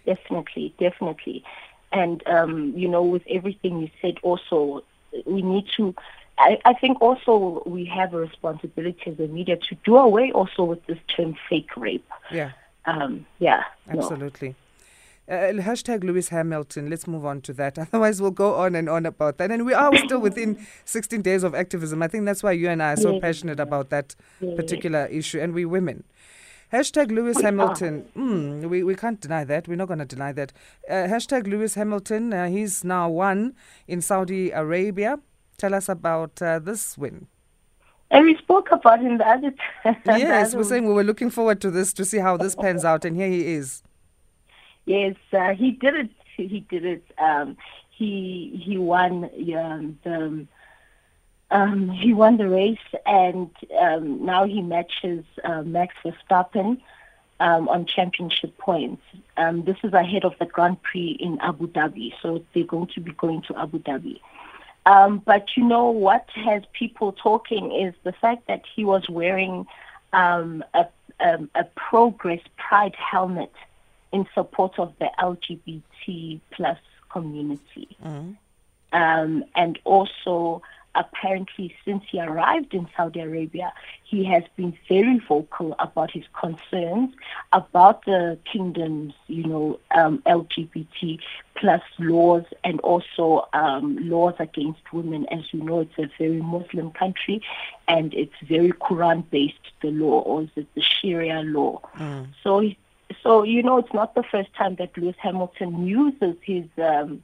definitely, 0.06 0.76
definitely. 0.80 1.44
And, 1.92 2.22
um, 2.28 2.74
you 2.76 2.88
know, 2.88 3.02
with 3.02 3.24
everything 3.28 3.80
you 3.80 3.90
said, 4.00 4.20
also, 4.22 4.84
we 5.26 5.42
need 5.42 5.66
to, 5.78 5.96
I, 6.40 6.58
I 6.66 6.74
think 6.74 7.02
also 7.02 7.62
we 7.66 7.86
have 7.86 8.14
a 8.14 8.18
responsibility 8.18 9.12
as 9.12 9.20
a 9.20 9.28
media 9.28 9.58
to 9.58 9.76
do 9.84 9.98
away 9.98 10.32
also 10.32 10.64
with 10.64 10.86
this 10.88 10.98
term 11.16 11.36
fake 11.50 11.76
rape. 11.78 12.10
Yeah, 12.32 12.52
Um, 12.86 13.26
yeah, 13.40 13.64
no. 13.92 14.00
absolutely. 14.00 14.56
Uh, 15.28 15.54
hashtag 15.62 16.04
Lewis 16.04 16.30
Hamilton. 16.30 16.90
Let's 16.90 17.06
move 17.06 17.24
on 17.24 17.42
to 17.42 17.54
that. 17.54 17.78
Otherwise, 17.78 18.20
we'll 18.20 18.32
go 18.32 18.56
on 18.56 18.74
and 18.74 18.90
on 18.90 19.06
about 19.06 19.38
that. 19.38 19.52
And 19.52 19.64
we 19.64 19.74
are 19.76 19.96
still 19.98 20.20
within 20.20 20.66
16 20.86 21.22
days 21.22 21.44
of 21.44 21.54
activism. 21.54 22.02
I 22.02 22.08
think 22.08 22.26
that's 22.26 22.42
why 22.42 22.54
you 22.54 22.68
and 22.68 22.82
I 22.82 22.94
are 22.94 22.98
so 22.98 23.20
passionate 23.20 23.60
about 23.60 23.90
that 23.92 24.16
particular 24.56 25.06
issue. 25.06 25.40
And 25.40 25.54
we 25.54 25.66
women. 25.66 26.04
Hashtag 26.74 27.12
Lewis 27.12 27.38
We. 27.38 27.44
Hamilton. 27.44 28.06
Mm, 28.18 28.70
we, 28.70 28.82
we 28.84 28.96
can't 28.96 29.20
deny 29.22 29.44
that. 29.44 29.68
We're 29.68 29.76
not 29.76 29.88
going 29.88 30.00
to 30.00 30.06
deny 30.06 30.32
that. 30.32 30.52
Uh, 30.90 30.94
hashtag 30.94 31.46
Lewis 31.48 31.76
Hamilton. 31.76 32.34
Uh, 32.34 32.48
he's 32.48 32.84
now 32.84 33.08
won 33.10 33.54
in 33.88 34.02
Saudi 34.02 34.50
Arabia. 34.50 35.20
Tell 35.60 35.76
us 35.76 35.90
about 35.90 36.42
uh, 36.42 36.60
this 36.60 36.98
win. 36.98 37.28
And 38.10 38.26
we 38.26 38.36
spoke 38.38 38.72
about 38.72 39.02
him 39.02 39.20
the 39.20 39.28
other 39.28 39.54
time. 39.84 40.20
Yes, 40.20 40.56
we're 40.56 40.64
saying 40.64 40.88
we 40.88 40.94
were 40.94 41.04
looking 41.04 41.30
forward 41.30 41.62
to 41.62 41.70
this 41.70 41.94
to 41.94 42.06
see 42.06 42.18
how 42.18 42.38
this 42.38 42.56
pans 42.56 42.84
out. 42.84 43.06
And 43.06 43.16
here 43.16 43.28
he 43.28 43.54
is. 43.54 43.84
Yes, 44.86 45.16
uh, 45.34 45.54
he 45.54 45.72
did 45.72 45.96
it. 45.96 46.10
He 46.36 46.62
did 46.62 46.86
it. 46.86 47.04
Um, 47.20 47.58
he 47.92 48.60
he 48.66 48.78
won 48.78 49.26
um, 49.58 50.00
the 50.04 50.48
um, 51.52 51.90
he 51.90 52.14
won 52.14 52.38
the 52.38 52.48
race, 52.48 52.78
and 53.06 53.50
um, 53.80 54.26
now 54.26 54.46
he 54.46 54.62
matches 54.62 55.26
uh, 55.44 55.64
Max 55.64 55.94
Verstappen 56.04 56.80
um, 57.40 57.68
on 57.68 57.86
championship 57.86 58.58
points. 58.58 59.02
Um, 59.38 59.66
this 59.66 59.78
is 59.84 59.94
ahead 59.94 60.26
of 60.26 60.34
the 60.40 60.46
Grand 60.46 60.82
Prix 60.82 61.18
in 61.20 61.40
Abu 61.42 61.68
Dhabi, 61.68 62.14
so 62.22 62.44
they're 62.54 62.64
going 62.64 62.88
to 62.96 63.02
be 63.02 63.12
going 63.12 63.42
to 63.44 63.58
Abu 63.58 63.80
Dhabi. 63.80 64.20
Um, 64.90 65.22
but 65.24 65.50
you 65.56 65.64
know 65.64 65.92
what 65.92 66.26
has 66.34 66.64
people 66.74 67.12
talking 67.12 67.72
is 67.72 67.94
the 68.04 68.12
fact 68.12 68.48
that 68.48 68.64
he 68.76 68.84
was 68.84 69.08
wearing 69.08 69.68
um, 70.14 70.64
a, 70.74 70.88
um, 71.20 71.48
a 71.54 71.64
Progress 71.76 72.42
Pride 72.58 72.96
helmet 72.96 73.54
in 74.12 74.26
support 74.34 74.80
of 74.80 74.92
the 74.98 75.10
LGBT 75.20 76.42
plus 76.50 76.80
community. 77.12 77.96
Um, 78.92 79.46
and 79.54 79.78
also, 79.84 80.64
apparently, 80.96 81.74
since 81.86 82.04
he 82.12 82.20
arrived 82.20 82.74
in 82.74 82.88
Saudi 82.96 83.20
Arabia, 83.20 83.72
he 84.04 84.24
has 84.26 84.44
been 84.56 84.78
very 84.88 85.20
vocal 85.20 85.76
about 85.80 86.12
his 86.12 86.24
concerns 86.40 87.14
about 87.54 88.06
the 88.06 88.38
kingdom's, 88.52 89.14
you 89.28 89.44
know, 89.46 89.80
um, 89.96 90.22
LGBT 90.26 91.20
plus 91.56 91.82
laws 92.00 92.44
and 92.64 92.80
also 92.82 93.48
um, 93.54 93.98
laws 94.10 94.34
against 94.40 94.82
women. 94.94 95.26
As 95.32 95.42
you 95.52 95.62
know, 95.64 95.82
it's 95.82 95.98
a 95.98 96.10
very 96.18 96.42
Muslim 96.42 96.92
country, 96.92 97.42
and 97.88 98.14
it's 98.14 98.36
very 98.48 98.72
Quran-based. 98.72 99.56
The 99.82 99.92
law, 99.92 100.22
or 100.22 100.42
is 100.44 100.50
it 100.56 100.68
the 100.76 100.82
Sharia 100.82 101.42
law? 101.42 101.82
So 102.44 102.60
he- 102.60 102.78
so 103.24 103.44
you 103.44 103.64
know, 103.64 103.78
it's 103.78 103.94
not 103.94 104.14
the 104.16 104.24
first 104.24 104.54
time 104.54 104.76
that 104.76 104.96
Lewis 104.98 105.16
Hamilton 105.20 105.86
uses 105.88 106.36
his 106.44 106.66
um, 106.78 107.24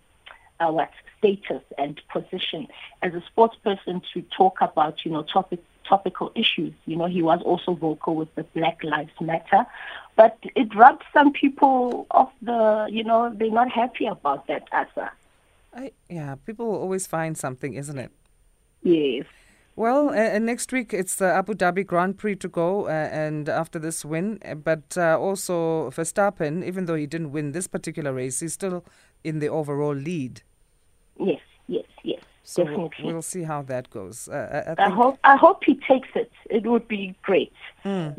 uh, 0.59 0.71
what 0.71 0.91
status 1.17 1.63
and 1.77 2.01
position 2.11 2.67
as 3.01 3.13
a 3.13 3.21
sports 3.27 3.55
person 3.63 4.01
to 4.13 4.21
talk 4.37 4.57
about 4.61 5.05
you 5.05 5.11
know 5.11 5.23
topic 5.23 5.61
topical 5.87 6.31
issues. 6.35 6.73
You 6.85 6.95
know, 6.97 7.05
he 7.05 7.21
was 7.21 7.41
also 7.43 7.73
vocal 7.73 8.15
with 8.15 8.33
the 8.35 8.43
Black 8.43 8.83
Lives 8.83 9.13
Matter, 9.21 9.65
but 10.15 10.37
it 10.55 10.73
rubbed 10.75 11.03
some 11.13 11.31
people 11.31 12.07
off 12.11 12.31
the 12.41 12.87
you 12.89 13.03
know 13.03 13.33
they're 13.35 13.51
not 13.51 13.71
happy 13.71 14.05
about 14.05 14.47
that, 14.47 14.67
Asa. 14.71 15.11
I, 15.73 15.91
yeah, 16.09 16.35
people 16.45 16.67
will 16.67 16.79
always 16.79 17.05
find 17.05 17.37
something, 17.37 17.73
isn't 17.73 17.97
it? 17.97 18.11
Yes. 18.81 19.25
Well, 19.77 20.09
uh, 20.09 20.39
next 20.39 20.71
week 20.71 20.93
it's 20.93 21.15
the 21.15 21.25
Abu 21.25 21.53
Dhabi 21.53 21.85
Grand 21.85 22.17
Prix 22.17 22.37
to 22.37 22.47
go, 22.47 22.87
uh, 22.87 23.09
and 23.11 23.49
after 23.49 23.77
this 23.77 24.05
win, 24.05 24.39
uh, 24.45 24.55
but 24.55 24.97
uh, 24.97 25.19
also 25.19 25.89
Verstappen, 25.89 26.63
even 26.63 26.85
though 26.85 26.95
he 26.95 27.05
didn't 27.05 27.33
win 27.33 27.51
this 27.51 27.67
particular 27.67 28.13
race, 28.13 28.39
he's 28.39 28.53
still 28.53 28.85
in 29.25 29.39
the 29.39 29.49
overall 29.49 29.95
lead. 30.09 30.41
Yes, 31.19 31.41
yes, 31.67 31.85
yes, 32.03 32.21
So 32.43 32.63
definitely. 32.63 33.05
we'll 33.05 33.21
see 33.35 33.43
how 33.43 33.61
that 33.73 33.89
goes. 33.89 34.17
Uh, 34.29 34.75
I, 34.77 34.83
I 34.83 34.87
I 34.87 34.89
hope 34.99 35.15
I 35.33 35.35
hope 35.45 35.59
he 35.69 35.75
takes 35.91 36.09
it. 36.15 36.31
It 36.57 36.63
would 36.71 36.87
be 36.87 37.15
great. 37.29 37.53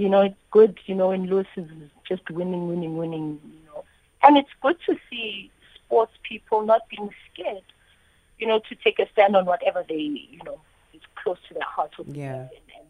You 0.05 0.09
know, 0.13 0.23
it's 0.29 0.43
good. 0.59 0.73
You 0.89 0.95
know, 0.99 1.09
when 1.13 1.23
Lewis 1.31 1.51
is 1.57 1.69
just 2.11 2.25
winning, 2.39 2.69
winning, 2.69 2.97
winning. 3.03 3.29
You 3.57 3.63
know, 3.69 3.81
and 4.25 4.33
it's 4.41 4.55
good 4.65 4.79
to 4.89 4.93
see 5.09 5.51
sports 5.79 6.15
people 6.31 6.59
not 6.73 6.83
being 6.93 7.11
scared. 7.27 7.67
You 8.41 8.47
know, 8.49 8.59
to 8.69 8.75
take 8.85 8.99
a 8.99 9.07
stand 9.13 9.35
on 9.37 9.45
whatever 9.53 9.81
they 9.89 10.05
you 10.37 10.43
know 10.47 10.59
is 10.97 11.03
close 11.21 11.39
to 11.49 11.55
their 11.55 11.71
heart. 11.77 11.93
Or 11.99 12.05
Yeah. 12.09 12.35
And, 12.35 12.51
and 12.79 12.89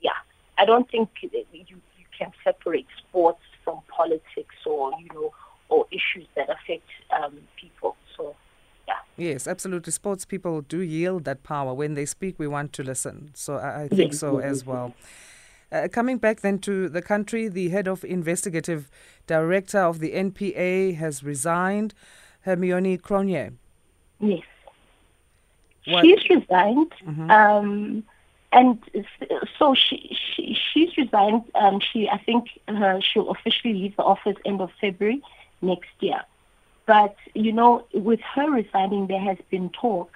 yeah, 0.00 0.18
I 0.58 0.64
don't 0.70 0.88
think 0.90 1.08
you 1.22 1.30
you 1.70 1.78
can 2.18 2.32
separate 2.44 2.86
sports 3.02 3.44
from 3.64 3.76
politics 3.98 4.56
or 4.64 4.84
you 5.02 5.08
know 5.14 5.28
or 5.68 5.86
issues 5.90 6.26
that 6.36 6.48
affect 6.50 6.86
um, 7.10 7.36
people. 7.60 7.96
So 8.16 8.34
yeah. 8.88 8.94
yes, 9.16 9.46
absolutely. 9.46 9.92
Sports 9.92 10.24
people 10.24 10.60
do 10.62 10.80
yield 10.80 11.24
that 11.24 11.42
power. 11.42 11.74
When 11.74 11.94
they 11.94 12.06
speak, 12.06 12.38
we 12.38 12.46
want 12.46 12.72
to 12.74 12.82
listen. 12.82 13.30
So 13.34 13.56
I, 13.56 13.82
I 13.82 13.88
think 13.88 14.12
Yes, 14.12 14.18
so 14.20 14.40
yes, 14.40 14.50
as 14.50 14.66
well. 14.66 14.94
Uh, 15.72 15.88
coming 15.90 16.16
back 16.18 16.40
then 16.42 16.58
to 16.60 16.88
the 16.88 17.02
country, 17.02 17.48
the 17.48 17.68
head 17.70 17.88
of 17.88 18.04
investigative 18.04 18.88
director 19.26 19.80
of 19.80 19.98
the 19.98 20.12
NPA 20.12 20.96
has 20.96 21.24
resigned, 21.24 21.92
Hermione 22.42 22.98
Cronje. 22.98 23.54
Yes. 24.20 24.42
What- 25.86 26.04
She's 26.04 26.28
resigned. 26.30 26.92
Um, 27.30 28.04
and 28.52 28.78
so 29.58 29.74
she, 29.74 30.16
she 30.34 30.56
she's 30.72 30.96
resigned. 30.96 31.42
Um, 31.54 31.80
she 31.80 32.08
I 32.08 32.18
think 32.18 32.46
uh, 32.68 33.00
she'll 33.00 33.30
officially 33.30 33.74
leave 33.74 33.96
the 33.96 34.04
office 34.04 34.36
end 34.44 34.60
of 34.60 34.70
February 34.80 35.20
next 35.62 35.90
year. 36.00 36.20
But 36.86 37.16
you 37.34 37.52
know, 37.52 37.84
with 37.92 38.20
her 38.34 38.50
resigning, 38.50 39.06
there 39.06 39.20
has 39.20 39.38
been 39.50 39.70
talk 39.70 40.10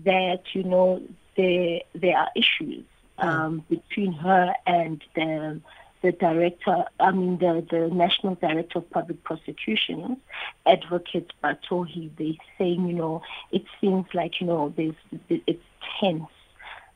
that 0.00 0.42
you 0.52 0.64
know 0.64 1.02
there 1.36 1.80
there 1.94 2.16
are 2.16 2.28
issues 2.34 2.84
um, 3.18 3.64
between 3.68 4.12
her 4.12 4.54
and 4.66 5.02
the 5.14 5.60
the 6.02 6.12
director, 6.12 6.84
I 7.00 7.10
mean 7.10 7.38
the, 7.38 7.66
the 7.68 7.88
National 7.92 8.36
Director 8.36 8.78
of 8.78 8.90
Public 8.90 9.22
Prosecutions, 9.24 10.18
Advocate 10.66 11.32
Batohi, 11.42 12.10
they 12.16 12.38
saying, 12.56 12.86
you 12.86 12.94
know, 12.94 13.22
it 13.50 13.64
seems 13.80 14.06
like, 14.14 14.40
you 14.40 14.46
know, 14.46 14.72
there's 14.76 14.94
it's 15.28 15.62
tense 16.00 16.30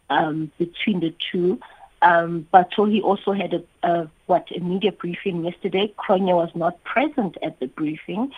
um, 0.08 0.52
between 0.58 1.00
the 1.00 1.14
two. 1.32 1.58
Um, 2.02 2.48
Batohi 2.52 3.00
also 3.00 3.32
had 3.32 3.54
a, 3.54 3.62
a 3.88 4.10
what 4.26 4.48
a 4.54 4.60
media 4.60 4.90
briefing 4.92 5.44
yesterday. 5.44 5.94
Cronje 5.96 6.34
was 6.34 6.50
not 6.54 6.82
present 6.82 7.36
at 7.42 7.60
the 7.60 7.68
briefing, 7.68 8.32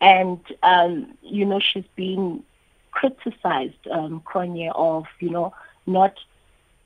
and 0.00 0.40
um, 0.62 1.14
you 1.22 1.44
know 1.44 1.60
she's 1.60 1.84
being 1.94 2.42
criticized, 2.90 3.86
um, 3.90 4.22
of 4.74 5.04
you 5.20 5.30
know 5.30 5.54
not 5.86 6.14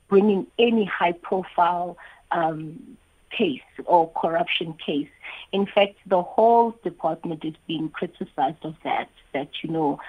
bringing 0.09 0.47
any 0.59 0.85
high-profile 0.85 1.97
um, 2.31 2.97
case 3.29 3.61
or 3.85 4.11
corruption 4.11 4.73
case. 4.73 5.09
In 5.51 5.65
fact, 5.65 5.95
the 6.05 6.21
whole 6.21 6.71
department 6.83 7.43
is 7.45 7.55
being 7.67 7.89
criticized 7.89 8.63
of 8.63 8.75
that. 8.83 9.09
That 9.33 9.49
you 9.63 9.69
know, 9.69 9.99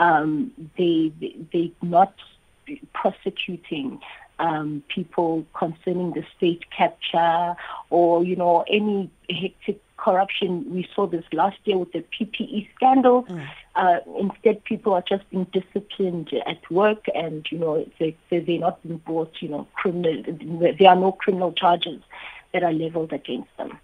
um, 0.00 0.52
they 0.76 1.12
they 1.20 1.36
they 1.52 1.72
not 1.82 2.14
prosecuting 2.92 4.00
um, 4.38 4.82
people 4.88 5.44
concerning 5.54 6.12
the 6.12 6.24
state 6.36 6.64
capture 6.76 7.56
or 7.90 8.24
you 8.24 8.36
know 8.36 8.64
any 8.68 9.10
hectic 9.28 9.80
corruption. 9.96 10.64
We 10.72 10.88
saw 10.94 11.06
this 11.06 11.24
last 11.32 11.58
year 11.64 11.76
with 11.76 11.92
the 11.92 12.04
PPE 12.18 12.68
scandal. 12.74 13.26
Uh, 13.74 13.98
instead, 14.18 14.64
people 14.64 14.94
are 14.94 15.04
just 15.06 15.28
being 15.30 15.46
disciplined 15.52 16.32
at 16.46 16.70
work, 16.70 17.06
and 17.14 17.46
you 17.50 17.58
know 17.58 17.86
they, 17.98 18.16
they're 18.30 18.58
not 18.58 18.82
being 18.82 18.98
brought. 18.98 19.34
You 19.40 19.48
know, 19.48 19.68
criminal. 19.74 20.22
There 20.78 20.88
are 20.88 20.96
no 20.96 21.12
criminal 21.12 21.52
charges 21.52 22.00
that 22.52 22.62
are 22.62 22.72
leveled 22.72 23.12
against 23.12 23.54
them. 23.56 23.78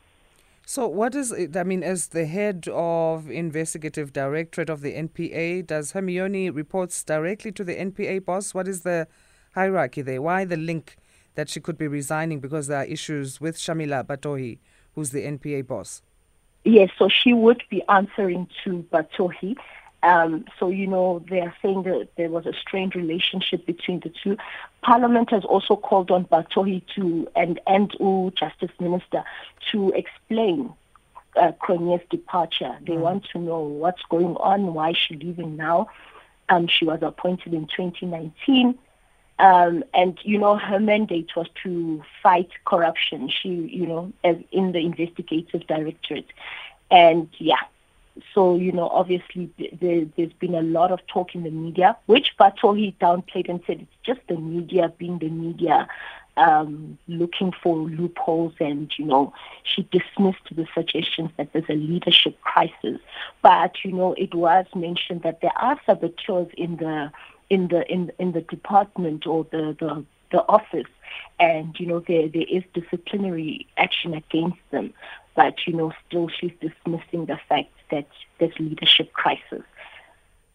So, 0.67 0.89
what 0.89 1.15
is 1.15 1.31
it? 1.31 1.57
I 1.57 1.63
mean, 1.63 1.83
as 1.83 2.09
the 2.09 2.25
head 2.25 2.69
of 2.73 3.31
investigative 3.31 4.15
directorate 4.15 4.71
of 4.71 4.81
the 4.81 4.95
NPA, 4.95 5.67
does 5.67 5.93
Hermione 5.93 6.49
reports 6.49 7.05
directly 7.05 7.53
to 7.53 7.65
the 7.65 7.77
NPA 7.77 8.25
boss? 8.25 8.55
What 8.55 8.67
is 8.67 8.81
the 8.81 9.07
hierarchy 9.55 10.03
there? 10.03 10.23
Why 10.23 10.45
the 10.45 10.57
link 10.57 10.97
that 11.35 11.49
she 11.49 11.61
could 11.61 11.79
be 11.79 11.89
resigning 11.89 12.41
because 12.41 12.67
there 12.67 12.79
are 12.79 12.85
issues 12.85 13.41
with 13.41 13.57
Shamila 13.57 14.05
Batohi, 14.05 14.59
who's 14.95 15.11
the 15.11 15.25
NPA 15.25 15.67
boss? 15.67 16.03
Yes, 16.65 16.91
so 16.99 17.09
she 17.09 17.33
would 17.33 17.63
be 17.69 17.83
answering 17.89 18.49
to 18.65 18.85
Batohi. 18.93 19.57
Um, 20.03 20.45
so, 20.59 20.69
you 20.69 20.87
know, 20.87 21.25
they 21.31 21.41
are 21.41 21.55
saying 21.63 21.85
that 21.85 22.09
there 22.17 22.29
was 22.29 22.47
a 22.47 22.53
strained 22.53 22.95
relationship 22.95 23.65
between 23.67 24.01
the 24.01 24.13
two. 24.23 24.37
Parliament 24.83 25.31
has 25.31 25.45
also 25.45 25.77
called 25.77 26.11
on 26.11 26.27
Batohi 26.27 26.83
to, 26.95 27.27
and, 27.35 27.61
and 27.67 27.95
U 28.01 28.33
Justice 28.39 28.71
Minister, 28.79 29.25
to 29.73 29.93
explain 29.93 30.73
uh, 31.37 31.53
Cronje's 31.61 32.07
departure. 32.11 32.77
They 32.87 32.97
want 32.97 33.25
to 33.33 33.39
know 33.39 33.61
what's 33.61 34.03
going 34.11 34.37
on, 34.37 34.75
why 34.75 34.93
she's 34.93 35.21
leaving 35.21 35.57
now. 35.57 35.89
Um, 36.49 36.69
she 36.69 36.85
was 36.85 36.99
appointed 37.03 37.55
in 37.55 37.67
2019. 37.67 38.79
Um, 39.39 39.83
and 39.93 40.17
you 40.23 40.39
know 40.39 40.57
her 40.57 40.79
mandate 40.79 41.31
was 41.37 41.49
to 41.65 42.03
fight 42.23 42.51
corruption. 42.65 43.29
She, 43.29 43.49
you 43.49 43.87
know, 43.87 44.13
in 44.23 44.73
the 44.73 44.79
investigative 44.79 45.67
directorate, 45.67 46.29
and 46.91 47.29
yeah. 47.39 47.63
So 48.33 48.55
you 48.55 48.71
know, 48.71 48.89
obviously, 48.89 49.51
th- 49.59 49.75
there, 49.81 50.05
there's 50.17 50.33
been 50.35 50.55
a 50.55 50.63
lot 50.63 50.93
of 50.93 51.05
talk 51.09 51.35
in 51.35 51.43
the 51.43 51.51
media, 51.51 51.97
which 52.07 52.37
Batohi 52.39 52.95
downplayed 52.99 53.49
and 53.49 53.61
said 53.67 53.81
it's 53.81 53.97
just 54.05 54.21
the 54.29 54.37
media 54.37 54.93
being 54.99 55.19
the 55.19 55.29
media, 55.29 55.89
um, 56.37 56.97
looking 57.09 57.53
for 57.61 57.77
loopholes, 57.77 58.55
and 58.61 58.93
you 58.97 59.05
know, 59.05 59.33
she 59.65 59.83
dismissed 59.91 60.55
the 60.55 60.67
suggestions 60.75 61.31
that 61.37 61.53
there's 61.53 61.69
a 61.69 61.75
leadership 61.75 62.41
crisis. 62.43 63.01
But 63.43 63.85
you 63.85 63.91
know, 63.91 64.13
it 64.13 64.33
was 64.33 64.67
mentioned 64.77 65.23
that 65.23 65.41
there 65.41 65.57
are 65.57 65.81
saboteurs 65.85 66.53
in 66.57 66.77
the 66.77 67.11
in 67.51 67.69
the 67.69 67.91
in 67.93 68.11
in 68.19 68.33
the 68.33 68.41
department 68.43 69.27
or 69.27 69.45
the 69.51 69.77
the, 69.79 70.05
the 70.33 70.43
office 70.49 70.93
and 71.39 71.79
you 71.79 71.87
know 71.87 72.01
there 72.09 72.29
there 72.29 72.47
is 72.49 72.63
disciplinary 72.73 73.67
action 73.77 74.15
against 74.15 74.59
them 74.71 74.93
but 75.37 75.55
you 75.67 75.73
know 75.73 75.93
still 76.07 76.29
she's 76.29 76.53
dismissing 76.61 77.27
the 77.27 77.39
fact 77.49 77.71
that 77.91 78.07
there's 78.39 78.59
leadership 78.59 79.13
crisis 79.13 79.63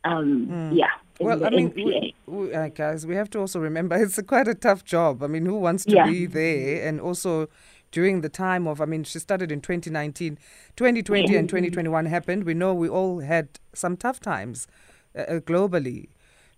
um 0.03 0.55
yeah 0.71 0.91
Well, 1.21 1.45
I 1.45 1.49
mean, 1.49 1.73
we, 1.75 2.15
we, 2.27 2.53
uh, 2.53 2.69
guys, 2.69 3.05
we 3.05 3.15
have 3.15 3.29
to 3.31 3.39
also 3.39 3.59
remember 3.59 3.95
it's 4.03 4.17
a 4.17 4.23
quite 4.23 4.47
a 4.47 4.55
tough 4.55 4.85
job. 4.85 5.21
I 5.21 5.27
mean, 5.27 5.45
who 5.45 5.55
wants 5.55 5.83
to 5.85 5.95
Yeah. 5.97 6.05
be 6.11 6.25
there? 6.27 6.87
And 6.87 7.01
also 7.01 7.49
during 7.91 8.21
the 8.21 8.29
time 8.29 8.67
of, 8.71 8.79
I 8.79 8.85
mean, 8.85 9.03
she 9.03 9.19
started 9.19 9.51
in 9.51 9.59
2019, 9.59 10.37
2020 10.77 11.35
and 11.35 11.49
2021 11.49 12.05
happened. 12.05 12.45
We 12.45 12.53
know 12.53 12.73
we 12.73 12.87
all 12.87 13.19
had 13.19 13.47
some 13.73 13.97
tough 13.97 14.19
times 14.21 14.65
uh, 15.13 15.21
uh, 15.23 15.39
globally. 15.41 16.07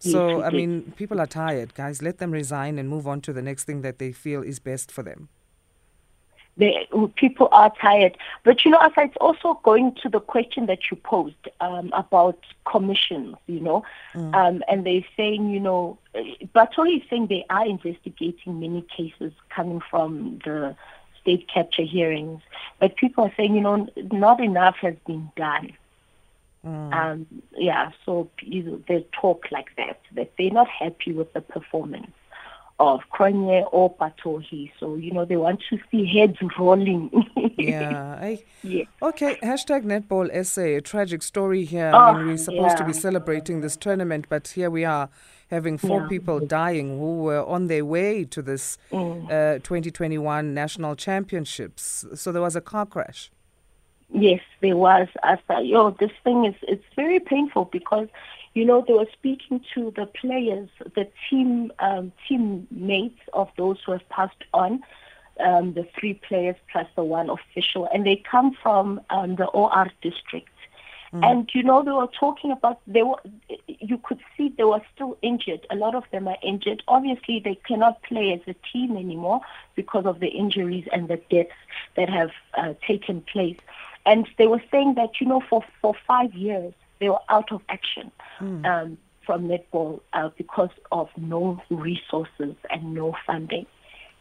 So, 0.02 0.42
I 0.42 0.50
mean, 0.50 0.94
people 0.96 1.20
are 1.22 1.28
tired, 1.28 1.76
guys. 1.76 2.02
Let 2.02 2.18
them 2.18 2.32
resign 2.32 2.80
and 2.80 2.90
move 2.90 3.08
on 3.08 3.22
to 3.22 3.34
the 3.34 3.42
next 3.42 3.66
thing 3.66 3.82
that 3.84 4.00
they 4.00 4.12
feel 4.12 4.42
is 4.42 4.60
best 4.60 4.92
for 4.92 5.04
them. 5.04 5.30
they, 6.58 6.88
people 7.16 7.48
are 7.52 7.72
tired. 7.82 8.18
But 8.44 8.66
you 8.66 8.72
know, 8.72 8.78
Asa, 8.78 9.02
it's 9.02 9.18
also 9.22 9.60
going 9.64 9.96
to 10.04 10.10
the 10.10 10.20
question 10.20 10.66
that 10.68 10.80
you 10.90 10.98
posed 10.98 11.48
um, 11.60 11.92
about 11.94 12.40
commissions, 12.70 13.36
you 13.48 13.60
know, 13.60 13.84
um, 14.14 14.64
and 14.68 14.86
they're 14.86 15.06
saying, 15.16 15.50
you 15.50 15.60
know, 15.60 15.98
Batohi 16.56 16.98
is 17.02 17.04
saying 17.10 17.28
they 17.28 17.46
are 17.50 17.66
investigating 17.66 18.60
many 18.60 18.86
cases 18.96 19.32
coming 19.50 19.82
from 19.90 20.40
the 20.46 20.76
state 21.22 21.48
capture 21.54 21.84
hearings, 21.84 22.42
but 22.80 22.96
people 22.96 23.26
are 23.26 23.34
saying, 23.38 23.56
you 23.56 23.62
know, 23.62 23.88
not 24.12 24.40
enough 24.42 24.76
has 24.82 24.96
been 25.06 25.30
done. 25.36 25.72
Um, 26.64 27.26
yeah, 27.58 27.92
so 28.06 28.30
you 28.42 28.64
know, 28.64 28.82
they 28.88 29.06
talk 29.20 29.46
like 29.52 29.70
that, 29.78 30.00
that 30.16 30.34
they're 30.38 30.52
not 30.52 30.68
happy 30.68 31.12
with 31.12 31.34
the 31.34 31.42
performance 31.42 32.12
of 32.80 33.00
Cronje 33.14 33.68
or 33.72 33.96
Batohi. 33.96 34.72
So, 34.80 34.96
you 34.96 35.12
know, 35.12 35.24
they 35.26 35.38
want 35.38 35.62
to 35.70 35.80
see 35.92 36.06
heads 36.06 36.38
rolling. 36.60 37.10
yeah. 37.58 38.18
I, 38.20 38.44
yeah. 38.64 38.86
Okay, 39.02 39.38
hashtag 39.44 39.84
Netball 39.86 40.30
SA, 40.46 40.62
a 40.62 40.82
tragic 40.82 41.22
story 41.22 41.64
here. 41.64 41.92
Oh, 41.94 41.98
I 41.98 42.14
mean, 42.18 42.28
we're 42.28 42.38
supposed 42.38 42.78
to 42.78 42.86
be 42.86 42.94
celebrating 42.94 43.62
this 43.62 43.78
tournament, 43.78 44.26
but 44.30 44.48
here 44.50 44.70
we 44.72 44.84
are 44.84 45.10
having 45.52 45.78
four 45.78 46.02
Yeah. 46.02 46.08
people 46.08 46.40
dying 46.40 46.98
who 46.98 47.18
were 47.24 47.44
on 47.46 47.68
their 47.68 47.86
way 47.86 48.24
to 48.26 48.42
this 48.42 48.78
Mm. 48.92 49.26
uh, 49.26 49.60
2021 49.60 50.54
national 50.54 50.96
championships. 50.96 52.06
So 52.16 52.32
there 52.32 52.42
was 52.42 52.56
a 52.56 52.62
car 52.62 52.86
crash. 52.88 53.32
Yes, 54.14 54.42
there 54.62 54.76
was. 54.76 55.08
I 55.24 55.38
thought, 55.48 55.66
yo, 55.66 55.92
this 55.92 56.12
thing 56.24 56.46
is 56.46 56.56
it's 56.64 56.84
very 56.96 57.20
painful 57.20 57.66
because, 57.66 58.08
you 58.54 58.66
know, 58.66 58.84
they 58.86 58.94
were 58.94 59.08
speaking 59.14 59.64
to 59.74 59.94
the 59.96 60.06
players, 60.06 60.70
the 60.96 61.08
team 61.30 61.72
um, 61.80 62.12
teammates 62.28 63.20
of 63.34 63.50
those 63.58 63.78
who 63.86 63.94
have 63.94 64.08
passed 64.10 64.44
on, 64.54 64.84
um, 65.40 65.74
the 65.74 65.88
three 65.98 66.16
players 66.16 66.56
plus 66.72 66.88
the 66.96 67.04
one 67.04 67.30
official, 67.30 67.88
and 67.94 68.06
they 68.06 68.18
come 68.30 68.56
from 68.62 69.00
um, 69.10 69.36
the 69.36 69.46
OR 69.46 69.88
district. 70.02 70.50
And 71.14 71.50
you 71.54 71.62
know 71.62 71.84
they 71.84 71.92
were 71.92 72.08
talking 72.08 72.52
about 72.52 72.80
they 72.88 73.04
were 73.04 73.18
you 73.68 73.98
could 73.98 74.20
see 74.38 74.54
they 74.58 74.64
were 74.64 74.82
still 74.96 75.18
injured. 75.22 75.68
A 75.70 75.76
lot 75.76 75.94
of 75.94 76.06
them 76.12 76.26
are 76.26 76.38
injured. 76.42 76.84
Obviously 76.88 77.42
they 77.44 77.56
cannot 77.56 78.02
play 78.04 78.32
as 78.32 78.40
a 78.48 78.56
team 78.72 78.96
anymore 78.96 79.42
because 79.76 80.06
of 80.06 80.22
the 80.22 80.28
injuries 80.30 80.88
and 80.94 81.10
the 81.10 81.18
deaths 81.30 81.52
that 81.98 82.10
have 82.10 82.32
uh, 82.58 82.76
taken 82.88 83.22
place. 83.22 83.58
And 84.06 84.28
they 84.38 84.48
were 84.48 84.62
saying 84.72 84.96
that 84.96 85.22
you 85.22 85.28
know 85.28 85.42
for 85.50 85.64
for 85.82 85.94
five 86.08 86.34
years 86.34 86.74
they 87.00 87.10
were 87.10 87.20
out 87.30 87.52
of 87.52 87.62
action 87.70 88.12
um, 88.66 88.98
from 89.26 89.48
netball 89.48 90.02
uh, 90.14 90.30
because 90.38 90.70
of 90.92 91.10
no 91.18 91.62
resources 91.70 92.56
and 92.70 92.94
no 92.94 93.16
funding. 93.26 93.66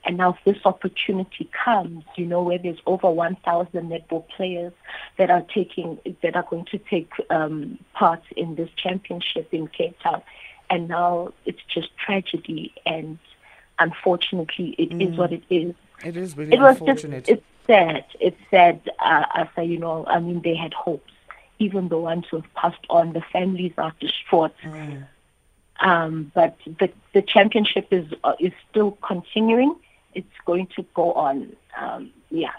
And 0.05 0.16
now 0.16 0.38
this 0.47 0.57
opportunity 0.64 1.51
comes, 1.64 2.05
you 2.16 2.25
know, 2.25 2.43
where 2.43 2.59
there's 2.59 2.79
over 2.87 3.11
1,000 3.11 3.71
netball 3.73 4.27
players 4.29 4.73
that 5.19 5.31
are 5.31 5.43
taking, 5.55 5.99
that 6.23 6.37
are 6.37 6.47
going 6.49 6.64
to 6.66 6.79
take 6.79 7.11
um, 7.29 7.79
part 7.93 8.23
in 8.35 8.55
this 8.55 8.71
championship 8.77 9.49
in 9.53 9.69
Cape 9.69 9.99
Town. 10.01 10.23
And 10.71 10.88
now 10.88 11.33
it's 11.45 11.61
just 11.69 11.88
tragedy, 11.99 12.73
and 12.87 13.19
unfortunately, 13.79 14.75
it 14.79 14.93
is 15.03 15.19
what 15.19 15.33
it 15.33 15.43
is. 15.51 15.75
It 16.05 16.16
is 16.16 16.37
really 16.37 16.55
It 16.55 16.61
was 16.61 16.79
just, 16.79 17.05
unfortunate. 17.05 17.45
Sad. 17.66 18.05
It's 18.20 18.40
sad, 18.51 18.90
uh, 18.99 19.25
Asa, 19.35 19.64
you 19.64 19.79
know, 19.79 20.05
I 20.07 20.20
mean, 20.20 20.42
they 20.42 20.55
had 20.55 20.75
hopes. 20.75 21.12
Even 21.59 21.88
the 21.88 21.99
ones 21.99 22.25
who 22.31 22.38
have 22.38 22.55
passed 22.55 22.87
on, 22.88 23.12
the 23.12 23.23
families 23.33 23.73
are 23.77 23.92
distraught. 24.01 24.55
Mm. 24.64 25.07
Um, 25.81 26.33
but 26.35 26.57
the 26.66 26.90
the 27.14 27.23
championship 27.23 27.88
is 27.90 28.07
uh, 28.25 28.35
is 28.38 28.53
still 28.70 28.92
continuing. 29.07 29.77
It's 30.14 30.27
going 30.46 30.68
to 30.77 30.85
go 30.94 31.12
on. 31.12 31.55
Um, 31.79 32.11
yeah. 32.31 32.53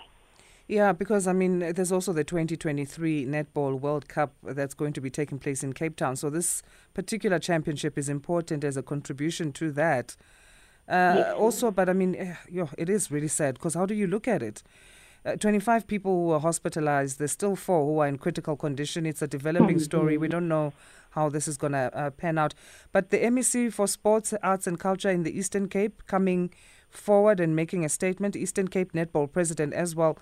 Yeah, 0.68 0.94
because 0.94 1.28
I 1.28 1.34
mean, 1.34 1.60
there's 1.60 1.92
also 1.92 2.14
the 2.14 2.24
2023 2.24 3.26
Netball 3.26 3.78
World 3.78 4.08
Cup 4.08 4.34
that's 4.42 4.74
going 4.74 4.94
to 4.94 5.02
be 5.02 5.10
taking 5.10 5.38
place 5.38 5.64
in 5.64 5.74
Cape 5.74 5.98
Town. 5.98 6.16
So 6.16 6.30
this 6.30 6.64
particular 6.94 7.40
championship 7.40 7.98
is 7.98 8.08
important 8.08 8.64
as 8.64 8.78
a 8.78 8.82
contribution 8.82 9.52
to 9.54 9.72
that. 9.74 10.16
Uh, 10.88 11.14
Yes. 11.18 11.34
Also, 11.38 11.72
but 11.72 11.90
I 11.90 11.94
mean, 11.94 12.16
eh, 12.16 12.36
it 12.78 12.90
is 12.90 13.12
really 13.12 13.28
sad 13.30 13.56
because 13.56 13.76
how 13.76 13.86
do 13.86 13.94
you 13.94 14.08
look 14.08 14.28
at 14.28 14.42
it? 14.42 14.64
Uh, 15.24 15.36
25 15.36 15.86
people 15.86 16.12
who 16.12 16.26
were 16.30 16.40
hospitalized. 16.40 17.20
There's 17.20 17.32
still 17.32 17.56
four 17.56 17.86
who 17.86 18.00
are 18.00 18.08
in 18.08 18.18
critical 18.18 18.56
condition. 18.56 19.06
It's 19.06 19.22
a 19.22 19.28
developing 19.28 19.78
story. 19.80 20.18
We 20.18 20.28
don't 20.28 20.48
know 20.48 20.74
how 21.12 21.30
this 21.30 21.48
is 21.48 21.58
going 21.58 21.74
to 21.74 21.96
uh, 21.96 22.10
pan 22.10 22.38
out. 22.40 22.56
But 22.92 23.12
the 23.12 23.20
MEC 23.20 23.72
for 23.72 23.86
Sports, 23.88 24.34
Arts 24.42 24.66
and 24.66 24.80
Culture 24.80 25.10
in 25.12 25.22
the 25.24 25.38
Eastern 25.38 25.68
Cape 25.70 26.02
coming 26.08 26.52
forward 26.90 27.40
and 27.40 27.56
making 27.56 27.86
a 27.86 27.90
statement. 27.90 28.36
Eastern 28.36 28.68
Cape 28.68 28.94
Netball 28.94 29.32
President 29.32 29.74
as 29.74 29.96
well 29.96 30.18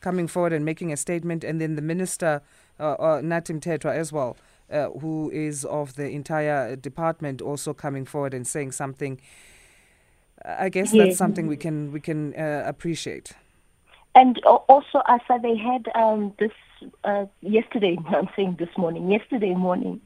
coming 0.00 0.28
forward 0.28 0.52
and 0.52 0.64
making 0.64 0.92
a 0.92 0.96
statement. 0.96 1.42
And 1.42 1.60
then 1.60 1.74
the 1.74 1.82
Minister, 1.82 2.40
uh, 2.78 2.92
uh, 2.92 3.20
Nathi 3.22 3.58
Mthethwa 3.60 3.92
as 3.94 4.12
well, 4.12 4.36
uh, 4.70 4.90
who 4.90 5.30
is 5.32 5.64
of 5.64 5.96
the 5.96 6.08
entire 6.10 6.76
department, 6.76 7.42
also 7.42 7.74
coming 7.74 8.04
forward 8.04 8.34
and 8.34 8.46
saying 8.46 8.72
something. 8.72 9.20
I 10.44 10.68
guess 10.68 10.92
Yes. 10.92 11.06
that's 11.06 11.18
something 11.18 11.46
we 11.46 11.56
can 11.56 11.92
we 11.92 12.00
can 12.00 12.34
uh, 12.34 12.62
appreciate. 12.66 13.32
And 14.14 14.38
al- 14.46 14.64
also, 14.68 15.02
Asa, 15.06 15.40
they 15.42 15.56
had 15.56 15.88
um, 15.94 16.32
this 16.38 16.52
uh, 17.02 17.26
yesterday. 17.40 17.98
I'm 18.08 18.28
saying 18.36 18.56
this 18.58 18.68
morning. 18.76 19.10
Yesterday 19.10 19.54
morning, 19.54 20.00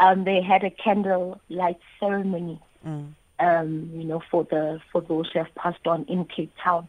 um, 0.00 0.24
they 0.24 0.42
had 0.42 0.64
a 0.64 0.70
candle 0.70 1.40
light 1.48 1.78
ceremony. 2.00 2.60
Um, 3.40 3.90
you 3.94 4.04
know, 4.04 4.22
for 4.30 4.44
the 4.44 4.80
for 4.92 5.00
those 5.00 5.30
who 5.32 5.38
have 5.40 5.54
passed 5.54 5.86
on 5.86 6.04
in 6.04 6.24
Cape 6.24 6.52
Town. 6.62 6.88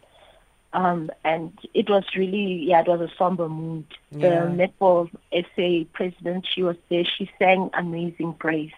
Um, 0.73 1.09
and 1.23 1.57
it 1.73 1.89
was 1.89 2.03
really, 2.17 2.65
yeah, 2.67 2.81
it 2.81 2.87
was 2.87 2.99
a 2.99 3.09
somber 3.17 3.47
mood. 3.47 3.85
Yeah. 4.11 4.45
The 4.45 4.67
netball 4.67 5.09
SA 5.31 5.87
president, 5.93 6.45
she 6.53 6.63
was 6.63 6.75
there. 6.89 7.05
She 7.05 7.31
sang 7.39 7.69
"Amazing 7.73 8.35
Grace," 8.37 8.73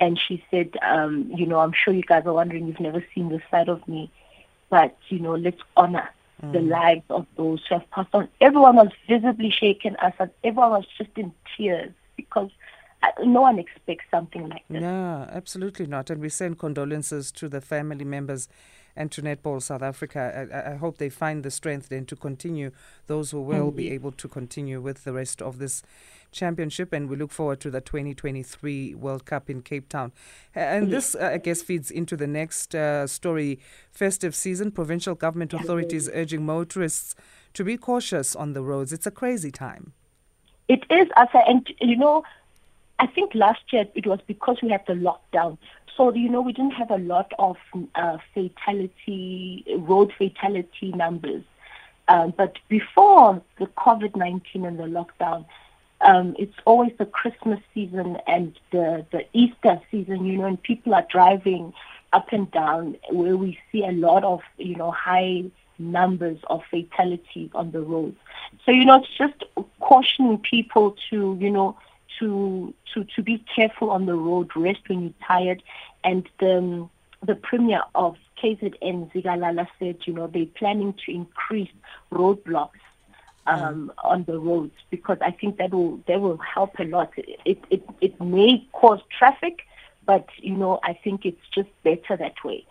and 0.00 0.18
she 0.18 0.44
said, 0.50 0.76
um, 0.82 1.30
"You 1.34 1.46
know, 1.46 1.60
I'm 1.60 1.72
sure 1.72 1.94
you 1.94 2.02
guys 2.02 2.26
are 2.26 2.32
wondering. 2.32 2.66
You've 2.66 2.80
never 2.80 3.04
seen 3.14 3.28
this 3.28 3.42
side 3.50 3.68
of 3.68 3.86
me, 3.88 4.10
but 4.70 4.96
you 5.08 5.18
know, 5.18 5.34
let's 5.34 5.60
honor 5.76 6.08
the 6.52 6.60
lives 6.60 7.04
of 7.08 7.26
those 7.36 7.64
who 7.68 7.76
have 7.76 7.90
passed 7.90 8.14
on." 8.14 8.28
Everyone 8.40 8.76
was 8.76 8.90
visibly 9.08 9.50
shaken. 9.50 9.96
As 10.00 10.12
everyone 10.44 10.70
was 10.70 10.86
just 10.98 11.10
in 11.16 11.32
tears 11.56 11.92
because 12.16 12.50
uh, 13.02 13.08
no 13.24 13.42
one 13.42 13.58
expects 13.58 14.04
something 14.10 14.48
like 14.48 14.64
this. 14.68 14.80
No, 14.80 15.28
absolutely 15.30 15.86
not. 15.86 16.10
And 16.10 16.20
we 16.20 16.28
send 16.28 16.58
condolences 16.58 17.30
to 17.32 17.48
the 17.48 17.60
family 17.60 18.04
members 18.04 18.48
and 18.96 19.12
to 19.12 19.22
Netball 19.22 19.62
South 19.62 19.82
Africa. 19.82 20.48
I- 20.52 20.72
I, 20.72 20.76
hope 20.76 20.98
they 20.98 21.10
find 21.10 21.42
the 21.42 21.50
strength 21.50 21.88
then 21.88 22.06
to 22.06 22.16
continue, 22.16 22.70
those 23.06 23.30
who 23.30 23.40
will 23.40 23.70
be 23.70 23.90
able 23.90 24.12
to 24.12 24.28
continue 24.28 24.80
with 24.80 25.04
the 25.04 25.12
rest 25.12 25.42
of 25.42 25.58
this 25.58 25.82
championship. 26.32 26.92
And 26.92 27.08
we 27.08 27.16
look 27.16 27.30
forward 27.30 27.60
to 27.60 27.70
the 27.70 27.80
2023 27.80 28.94
World 28.94 29.24
Cup 29.24 29.50
in 29.50 29.62
Cape 29.62 29.88
Town. 29.88 30.12
And 30.54 30.90
this, 30.90 31.14
uh, 31.14 31.30
I 31.34 31.38
guess, 31.38 31.62
feeds 31.62 31.90
into 31.90 32.16
the 32.16 32.26
next 32.26 32.74
uh, 32.74 33.06
story 33.06 33.58
festive 33.92 34.34
season. 34.34 34.70
Provincial 34.70 35.14
government 35.14 35.52
authorities 35.52 36.08
urging 36.12 36.44
motorists 36.44 37.14
to 37.54 37.64
be 37.64 37.76
cautious 37.76 38.36
on 38.36 38.52
the 38.52 38.62
roads. 38.62 38.92
It's 38.92 39.06
a 39.06 39.10
crazy 39.10 39.50
time. 39.50 39.92
It 40.68 40.84
is, 40.90 41.06
Asa, 41.16 41.42
and 41.46 41.66
you 41.80 41.96
know, 41.96 42.24
I 42.98 43.06
think 43.06 43.34
last 43.34 43.60
year 43.72 43.84
it 43.94 44.06
was 44.06 44.20
because 44.26 44.58
we 44.62 44.70
had 44.70 44.82
the 44.86 44.94
lockdown. 44.94 45.58
So, 45.96 46.12
you 46.12 46.28
know, 46.28 46.42
we 46.42 46.52
didn't 46.52 46.72
have 46.72 46.90
a 46.90 46.98
lot 46.98 47.32
of 47.38 47.56
uh, 47.94 48.18
fatality, 48.34 49.64
road 49.78 50.12
fatality 50.18 50.92
numbers. 50.92 51.44
Um, 52.08 52.34
but 52.36 52.58
before 52.68 53.42
the 53.58 53.66
COVID 53.66 54.14
19 54.14 54.64
and 54.64 54.78
the 54.78 54.84
lockdown, 54.84 55.46
um, 56.02 56.36
it's 56.38 56.54
always 56.66 56.92
the 56.98 57.06
Christmas 57.06 57.60
season 57.72 58.18
and 58.26 58.58
the, 58.70 59.06
the 59.10 59.24
Easter 59.32 59.80
season, 59.90 60.26
you 60.26 60.38
know, 60.38 60.44
and 60.44 60.62
people 60.62 60.94
are 60.94 61.06
driving 61.10 61.72
up 62.12 62.32
and 62.32 62.50
down 62.50 62.96
where 63.10 63.36
we 63.36 63.58
see 63.72 63.84
a 63.84 63.92
lot 63.92 64.22
of, 64.22 64.40
you 64.58 64.76
know, 64.76 64.90
high 64.90 65.44
numbers 65.78 66.38
of 66.48 66.62
fatalities 66.70 67.50
on 67.54 67.70
the 67.70 67.80
roads. 67.80 68.16
So, 68.64 68.72
you 68.72 68.84
know, 68.84 68.96
it's 68.96 69.16
just 69.16 69.44
cautioning 69.80 70.38
people 70.38 70.96
to, 71.10 71.36
you 71.40 71.50
know, 71.50 71.76
to 72.18 72.74
to 72.94 73.04
to 73.16 73.22
be 73.22 73.44
careful 73.54 73.90
on 73.90 74.06
the 74.06 74.14
road, 74.14 74.50
rest 74.56 74.80
when 74.88 75.02
you're 75.02 75.26
tired. 75.26 75.62
And 76.04 76.28
the 76.40 76.58
um, 76.58 76.90
the 77.24 77.34
premier 77.34 77.82
of 77.94 78.16
KZN 78.42 79.12
Zikalala 79.12 79.66
said, 79.78 79.98
you 80.04 80.12
know, 80.12 80.26
they're 80.26 80.46
planning 80.46 80.94
to 81.04 81.12
increase 81.12 81.70
roadblocks 82.12 82.70
um, 83.46 83.92
on 84.02 84.24
the 84.24 84.38
roads 84.38 84.74
because 84.90 85.18
I 85.20 85.30
think 85.30 85.58
that 85.58 85.72
will 85.72 86.00
that 86.08 86.20
will 86.20 86.38
help 86.38 86.78
a 86.78 86.84
lot. 86.84 87.12
It 87.16 87.58
it 87.70 87.82
it 88.00 88.20
may 88.20 88.66
cause 88.72 89.00
traffic, 89.16 89.60
but 90.04 90.26
you 90.38 90.54
know, 90.54 90.80
I 90.82 90.92
think 90.92 91.24
it's 91.24 91.48
just 91.54 91.68
better 91.82 92.16
that 92.16 92.44
way. 92.44 92.66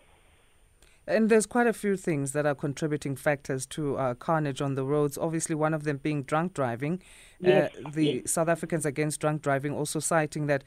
And 1.07 1.29
there's 1.29 1.45
quite 1.45 1.67
a 1.67 1.73
few 1.73 1.97
things 1.97 2.31
that 2.31 2.45
are 2.45 2.55
contributing 2.55 3.15
factors 3.15 3.65
to 3.67 3.95
uh, 3.97 4.13
carnage 4.15 4.61
on 4.61 4.75
the 4.75 4.83
roads. 4.83 5.17
Obviously, 5.17 5.53
one 5.55 5.73
of 5.73 5.83
them 5.83 5.97
being 5.97 6.23
drunk 6.23 6.53
driving. 6.53 7.01
Yes, 7.39 7.71
uh, 7.85 7.89
the 7.91 8.23
South 8.25 8.47
Africans 8.47 8.85
Against 8.85 9.21
Drunk 9.21 9.41
Driving 9.41 9.73
also 9.73 9.99
citing 9.99 10.47
that 10.47 10.63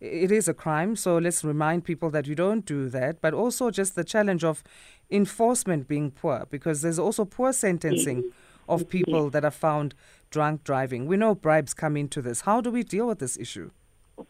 it 0.00 0.32
is 0.32 0.48
a 0.48 0.54
crime. 0.54 0.96
So 0.96 1.18
let's 1.18 1.44
remind 1.44 1.84
people 1.84 2.10
that 2.10 2.26
you 2.26 2.34
don't 2.34 2.64
do 2.64 2.88
that. 2.90 3.20
But 3.20 3.34
also 3.34 3.70
just 3.70 3.94
the 3.94 4.04
challenge 4.04 4.42
of 4.42 4.62
enforcement 5.10 5.86
being 5.86 6.10
poor 6.10 6.46
because 6.50 6.80
there's 6.80 6.98
also 6.98 7.26
poor 7.26 7.52
sentencing 7.52 8.30
of 8.68 8.88
people 8.88 9.28
that 9.30 9.44
are 9.44 9.50
found 9.50 9.94
drunk 10.30 10.64
driving. 10.64 11.06
We 11.06 11.18
know 11.18 11.34
bribes 11.34 11.74
come 11.74 11.96
into 11.96 12.22
this. 12.22 12.42
How 12.42 12.62
do 12.62 12.70
we 12.70 12.82
deal 12.82 13.06
with 13.06 13.18
this 13.18 13.36
issue? 13.36 13.70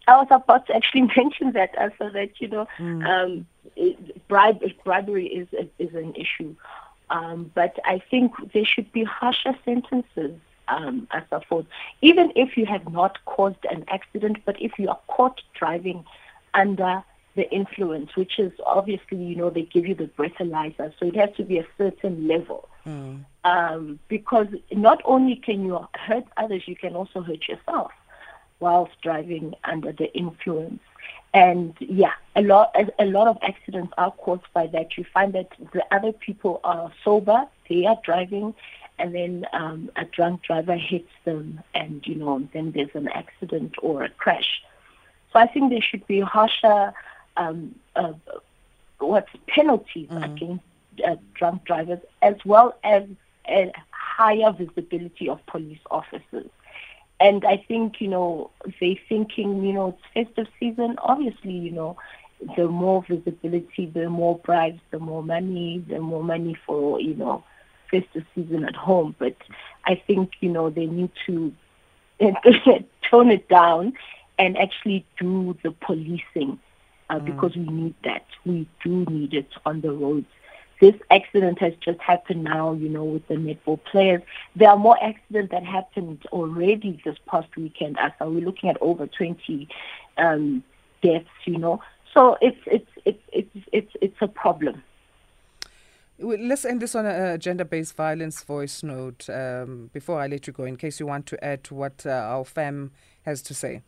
I 0.06 0.16
was 0.16 0.28
about 0.30 0.66
to 0.66 0.76
actually 0.76 1.02
mention 1.16 1.52
that 1.52 1.76
uh, 1.78 1.90
so 1.98 2.10
that 2.10 2.40
you 2.40 2.48
know 2.48 2.66
um, 2.80 3.46
it, 3.76 4.26
bribe 4.28 4.60
bribery 4.84 5.26
is 5.26 5.48
is 5.78 5.94
an 5.94 6.14
issue, 6.14 6.54
um, 7.10 7.50
but 7.54 7.78
I 7.84 8.02
think 8.10 8.32
there 8.52 8.64
should 8.64 8.92
be 8.92 9.04
harsher 9.04 9.54
sentences 9.64 10.38
um, 10.68 11.08
as 11.10 11.22
a 11.32 11.40
fault, 11.40 11.66
even 12.02 12.32
if 12.36 12.56
you 12.56 12.66
have 12.66 12.90
not 12.90 13.24
caused 13.26 13.64
an 13.70 13.84
accident, 13.88 14.38
but 14.44 14.60
if 14.60 14.72
you 14.78 14.88
are 14.88 15.00
caught 15.08 15.40
driving 15.58 16.04
under 16.54 17.02
the 17.36 17.50
influence, 17.50 18.14
which 18.16 18.38
is 18.38 18.52
obviously, 18.64 19.18
you 19.18 19.34
know, 19.34 19.50
they 19.50 19.62
give 19.62 19.86
you 19.86 19.94
the 19.94 20.04
breathalyzer, 20.04 20.92
so 20.98 21.06
it 21.06 21.16
has 21.16 21.30
to 21.36 21.42
be 21.42 21.58
a 21.58 21.66
certain 21.76 22.28
level. 22.28 22.68
Mm. 22.86 23.24
Um, 23.44 23.98
because 24.08 24.46
not 24.72 25.02
only 25.04 25.36
can 25.36 25.64
you 25.64 25.86
hurt 25.94 26.24
others, 26.36 26.62
you 26.66 26.76
can 26.76 26.94
also 26.94 27.22
hurt 27.22 27.48
yourself 27.48 27.90
whilst 28.64 28.94
driving 29.02 29.54
under 29.64 29.92
the 29.92 30.08
influence. 30.14 30.80
And 31.34 31.74
yeah, 31.80 32.14
a 32.34 32.42
lot 32.42 32.74
a, 32.98 33.04
lot 33.16 33.26
of 33.28 33.36
accidents 33.42 33.92
are 33.98 34.12
caused 34.12 34.48
by 34.58 34.66
that. 34.68 34.96
You 34.96 35.04
find 35.12 35.32
that 35.34 35.50
the 35.72 35.84
other 35.96 36.12
people 36.12 36.60
are 36.64 36.92
sober, 37.04 37.40
they 37.68 37.84
are 37.86 37.98
driving, 38.08 38.54
and 38.98 39.14
then 39.18 39.32
um, 39.52 39.90
a 39.96 40.04
drunk 40.16 40.42
driver 40.42 40.76
hits 40.76 41.14
them, 41.24 41.60
and 41.74 42.06
you 42.06 42.14
know, 42.14 42.34
then 42.54 42.72
there's 42.74 42.94
an 42.94 43.08
accident 43.08 43.74
or 43.82 44.04
a 44.04 44.10
crash. 44.22 44.50
So 45.30 45.40
I 45.44 45.46
think 45.52 45.70
there 45.70 45.86
should 45.88 46.06
be 46.06 46.20
harsher 46.20 46.94
um, 47.36 47.74
uh, 47.96 48.14
what's 48.98 49.34
penalties 49.48 50.08
mm. 50.08 50.24
against 50.24 50.64
uh, 51.06 51.16
drunk 51.34 51.64
drivers, 51.64 52.02
as 52.22 52.36
well 52.44 52.68
as 52.84 53.04
a 53.48 53.72
higher 53.90 54.52
visibility 54.52 55.28
of 55.28 55.44
police 55.46 55.84
officers. 55.90 56.50
And 57.24 57.42
I 57.46 57.56
think, 57.56 58.02
you 58.02 58.08
know, 58.08 58.50
they 58.80 59.00
thinking, 59.08 59.64
you 59.64 59.72
know, 59.72 59.96
it's 60.14 60.28
festive 60.28 60.52
season. 60.60 60.96
Obviously, 60.98 61.52
you 61.52 61.70
know, 61.70 61.96
the 62.54 62.68
more 62.68 63.02
visibility, 63.08 63.86
the 63.86 64.10
more 64.10 64.38
bribes, 64.40 64.82
the 64.90 64.98
more 64.98 65.22
money, 65.22 65.82
the 65.88 66.00
more 66.00 66.22
money 66.22 66.54
for, 66.66 67.00
you 67.00 67.14
know, 67.14 67.42
festive 67.90 68.26
season 68.34 68.66
at 68.66 68.76
home. 68.76 69.16
But 69.18 69.36
I 69.86 69.94
think, 70.06 70.32
you 70.40 70.50
know, 70.50 70.68
they 70.68 70.84
need 70.84 71.12
to 71.24 71.50
tone 73.10 73.30
it 73.30 73.48
down 73.48 73.94
and 74.38 74.58
actually 74.58 75.06
do 75.18 75.56
the 75.62 75.70
policing 75.70 76.58
uh, 77.08 77.20
mm. 77.20 77.24
because 77.24 77.56
we 77.56 77.64
need 77.64 77.94
that. 78.04 78.26
We 78.44 78.68
do 78.84 79.06
need 79.08 79.32
it 79.32 79.48
on 79.64 79.80
the 79.80 79.92
roads 79.92 80.26
this 80.80 80.94
accident 81.10 81.58
has 81.60 81.72
just 81.80 82.00
happened 82.00 82.44
now, 82.44 82.72
you 82.72 82.88
know, 82.88 83.04
with 83.04 83.26
the 83.28 83.34
netball 83.34 83.82
players. 83.84 84.22
There 84.56 84.68
are 84.68 84.76
more 84.76 85.02
accidents 85.02 85.50
that 85.52 85.64
happened 85.64 86.24
already 86.32 87.00
this 87.04 87.16
past 87.26 87.48
weekend. 87.56 87.98
As 87.98 88.12
we're 88.20 88.44
looking 88.44 88.70
at 88.70 88.76
over 88.80 89.06
20 89.06 89.68
um, 90.18 90.62
deaths, 91.02 91.28
you 91.44 91.58
know. 91.58 91.80
So 92.12 92.36
it's 92.40 92.58
it's 92.66 92.90
it's 93.04 93.22
it's 93.32 93.66
it's 93.72 93.92
it's 94.00 94.16
a 94.20 94.28
problem. 94.28 94.82
Let's 96.18 96.64
end 96.64 96.80
this 96.80 96.94
on 96.94 97.06
a 97.06 97.36
gender-based 97.36 97.96
violence 97.96 98.44
voice 98.44 98.84
note 98.84 99.28
um, 99.28 99.90
before 99.92 100.20
I 100.20 100.28
let 100.28 100.46
you 100.46 100.52
go, 100.52 100.62
in 100.62 100.76
case 100.76 101.00
you 101.00 101.06
want 101.06 101.26
to 101.26 101.44
add 101.44 101.64
to 101.64 101.74
what 101.74 102.06
uh, 102.06 102.10
our 102.10 102.44
fam 102.44 102.92
has 103.24 103.42
to 103.42 103.54
say. 103.54 103.82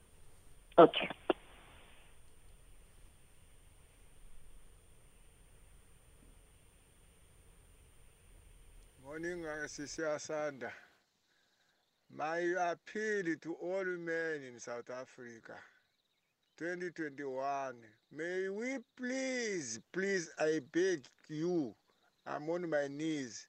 Okay. 0.77 1.09
Morning, 9.17 9.45
Sisiasanda. 9.67 10.71
My 12.15 12.37
appeal 12.71 13.35
to 13.41 13.55
all 13.63 13.85
men 13.85 14.43
in 14.47 14.61
South 14.61 14.91
Africa, 14.91 15.55
2021, 16.59 17.77
may 18.13 18.51
we 18.51 18.77
please, 18.95 19.81
please, 19.91 20.29
I 20.39 20.61
beg 20.71 21.07
you, 21.31 21.75
I'm 22.27 22.51
on 22.51 22.69
my 22.69 22.89
knees, 22.89 23.47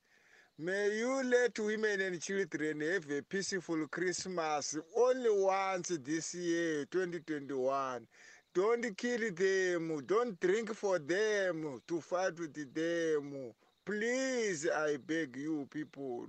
may 0.58 1.00
you 1.00 1.22
let 1.26 1.60
women 1.60 2.00
and 2.00 2.22
children 2.22 2.80
have 2.80 3.12
a 3.12 3.22
peaceful 3.24 3.88
Christmas 3.90 4.78
only 4.96 5.44
once 5.44 5.90
this 6.02 6.34
year, 6.34 6.86
2021. 6.86 8.08
Don't 8.56 8.98
kill 8.98 9.32
them, 9.34 10.02
don't 10.06 10.40
drink 10.40 10.74
for 10.74 10.98
them, 10.98 11.82
to 11.86 12.00
fight 12.00 12.40
with 12.40 12.74
them. 12.74 13.52
Please, 13.88 14.68
I 14.68 14.98
beg 14.98 15.38
you 15.38 15.66
people, 15.72 16.28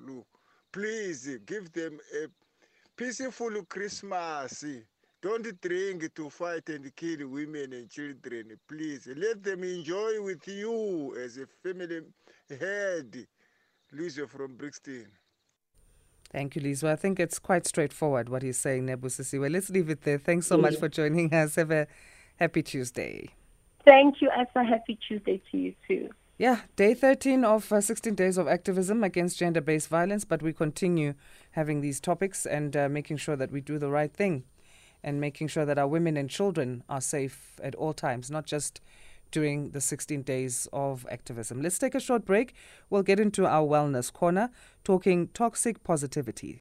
please 0.70 1.40
give 1.44 1.72
them 1.72 1.98
a 2.22 2.28
peaceful 2.96 3.50
Christmas. 3.68 4.64
Don't 5.20 5.60
drink 5.60 6.14
to 6.14 6.30
fight 6.30 6.68
and 6.68 6.94
kill 6.94 7.26
women 7.26 7.72
and 7.72 7.90
children. 7.90 8.56
Please 8.68 9.08
let 9.16 9.42
them 9.42 9.64
enjoy 9.64 10.22
with 10.22 10.46
you 10.46 11.16
as 11.20 11.36
a 11.38 11.48
family 11.60 12.02
head. 12.48 13.26
Lisa 13.90 14.28
from 14.28 14.54
Brixton. 14.54 15.08
Thank 16.30 16.54
you, 16.54 16.62
Lisa. 16.62 16.90
I 16.90 16.94
think 16.94 17.18
it's 17.18 17.40
quite 17.40 17.66
straightforward 17.66 18.28
what 18.28 18.44
he's 18.44 18.58
saying, 18.58 18.86
Nebusisi. 18.86 19.40
Well, 19.40 19.50
let's 19.50 19.68
leave 19.68 19.90
it 19.90 20.02
there. 20.02 20.18
Thanks 20.18 20.46
so 20.46 20.58
much 20.58 20.76
for 20.76 20.88
joining 20.88 21.34
us. 21.34 21.56
Have 21.56 21.72
a 21.72 21.88
happy 22.36 22.62
Tuesday. 22.62 23.30
Thank 23.84 24.22
you, 24.22 24.30
Asa. 24.30 24.62
Happy 24.62 24.96
Tuesday 25.08 25.42
to 25.50 25.58
you 25.58 25.74
too. 25.88 26.10
Yeah, 26.40 26.60
day 26.76 26.94
13 26.94 27.44
of 27.44 27.72
uh, 27.72 27.80
16 27.80 28.14
days 28.14 28.38
of 28.38 28.46
activism 28.46 29.02
against 29.02 29.40
gender 29.40 29.60
based 29.60 29.88
violence, 29.88 30.24
but 30.24 30.40
we 30.40 30.52
continue 30.52 31.14
having 31.50 31.80
these 31.80 31.98
topics 31.98 32.46
and 32.46 32.76
uh, 32.76 32.88
making 32.88 33.16
sure 33.16 33.34
that 33.34 33.50
we 33.50 33.60
do 33.60 33.76
the 33.76 33.90
right 33.90 34.12
thing 34.12 34.44
and 35.02 35.20
making 35.20 35.48
sure 35.48 35.64
that 35.64 35.78
our 35.78 35.88
women 35.88 36.16
and 36.16 36.30
children 36.30 36.84
are 36.88 37.00
safe 37.00 37.58
at 37.60 37.74
all 37.74 37.92
times, 37.92 38.30
not 38.30 38.46
just 38.46 38.80
during 39.32 39.70
the 39.70 39.80
16 39.80 40.22
days 40.22 40.68
of 40.72 41.04
activism. 41.10 41.60
Let's 41.60 41.76
take 41.76 41.96
a 41.96 42.00
short 42.00 42.24
break. 42.24 42.54
We'll 42.88 43.02
get 43.02 43.18
into 43.18 43.44
our 43.44 43.66
wellness 43.66 44.12
corner 44.12 44.50
talking 44.84 45.30
toxic 45.34 45.82
positivity. 45.82 46.56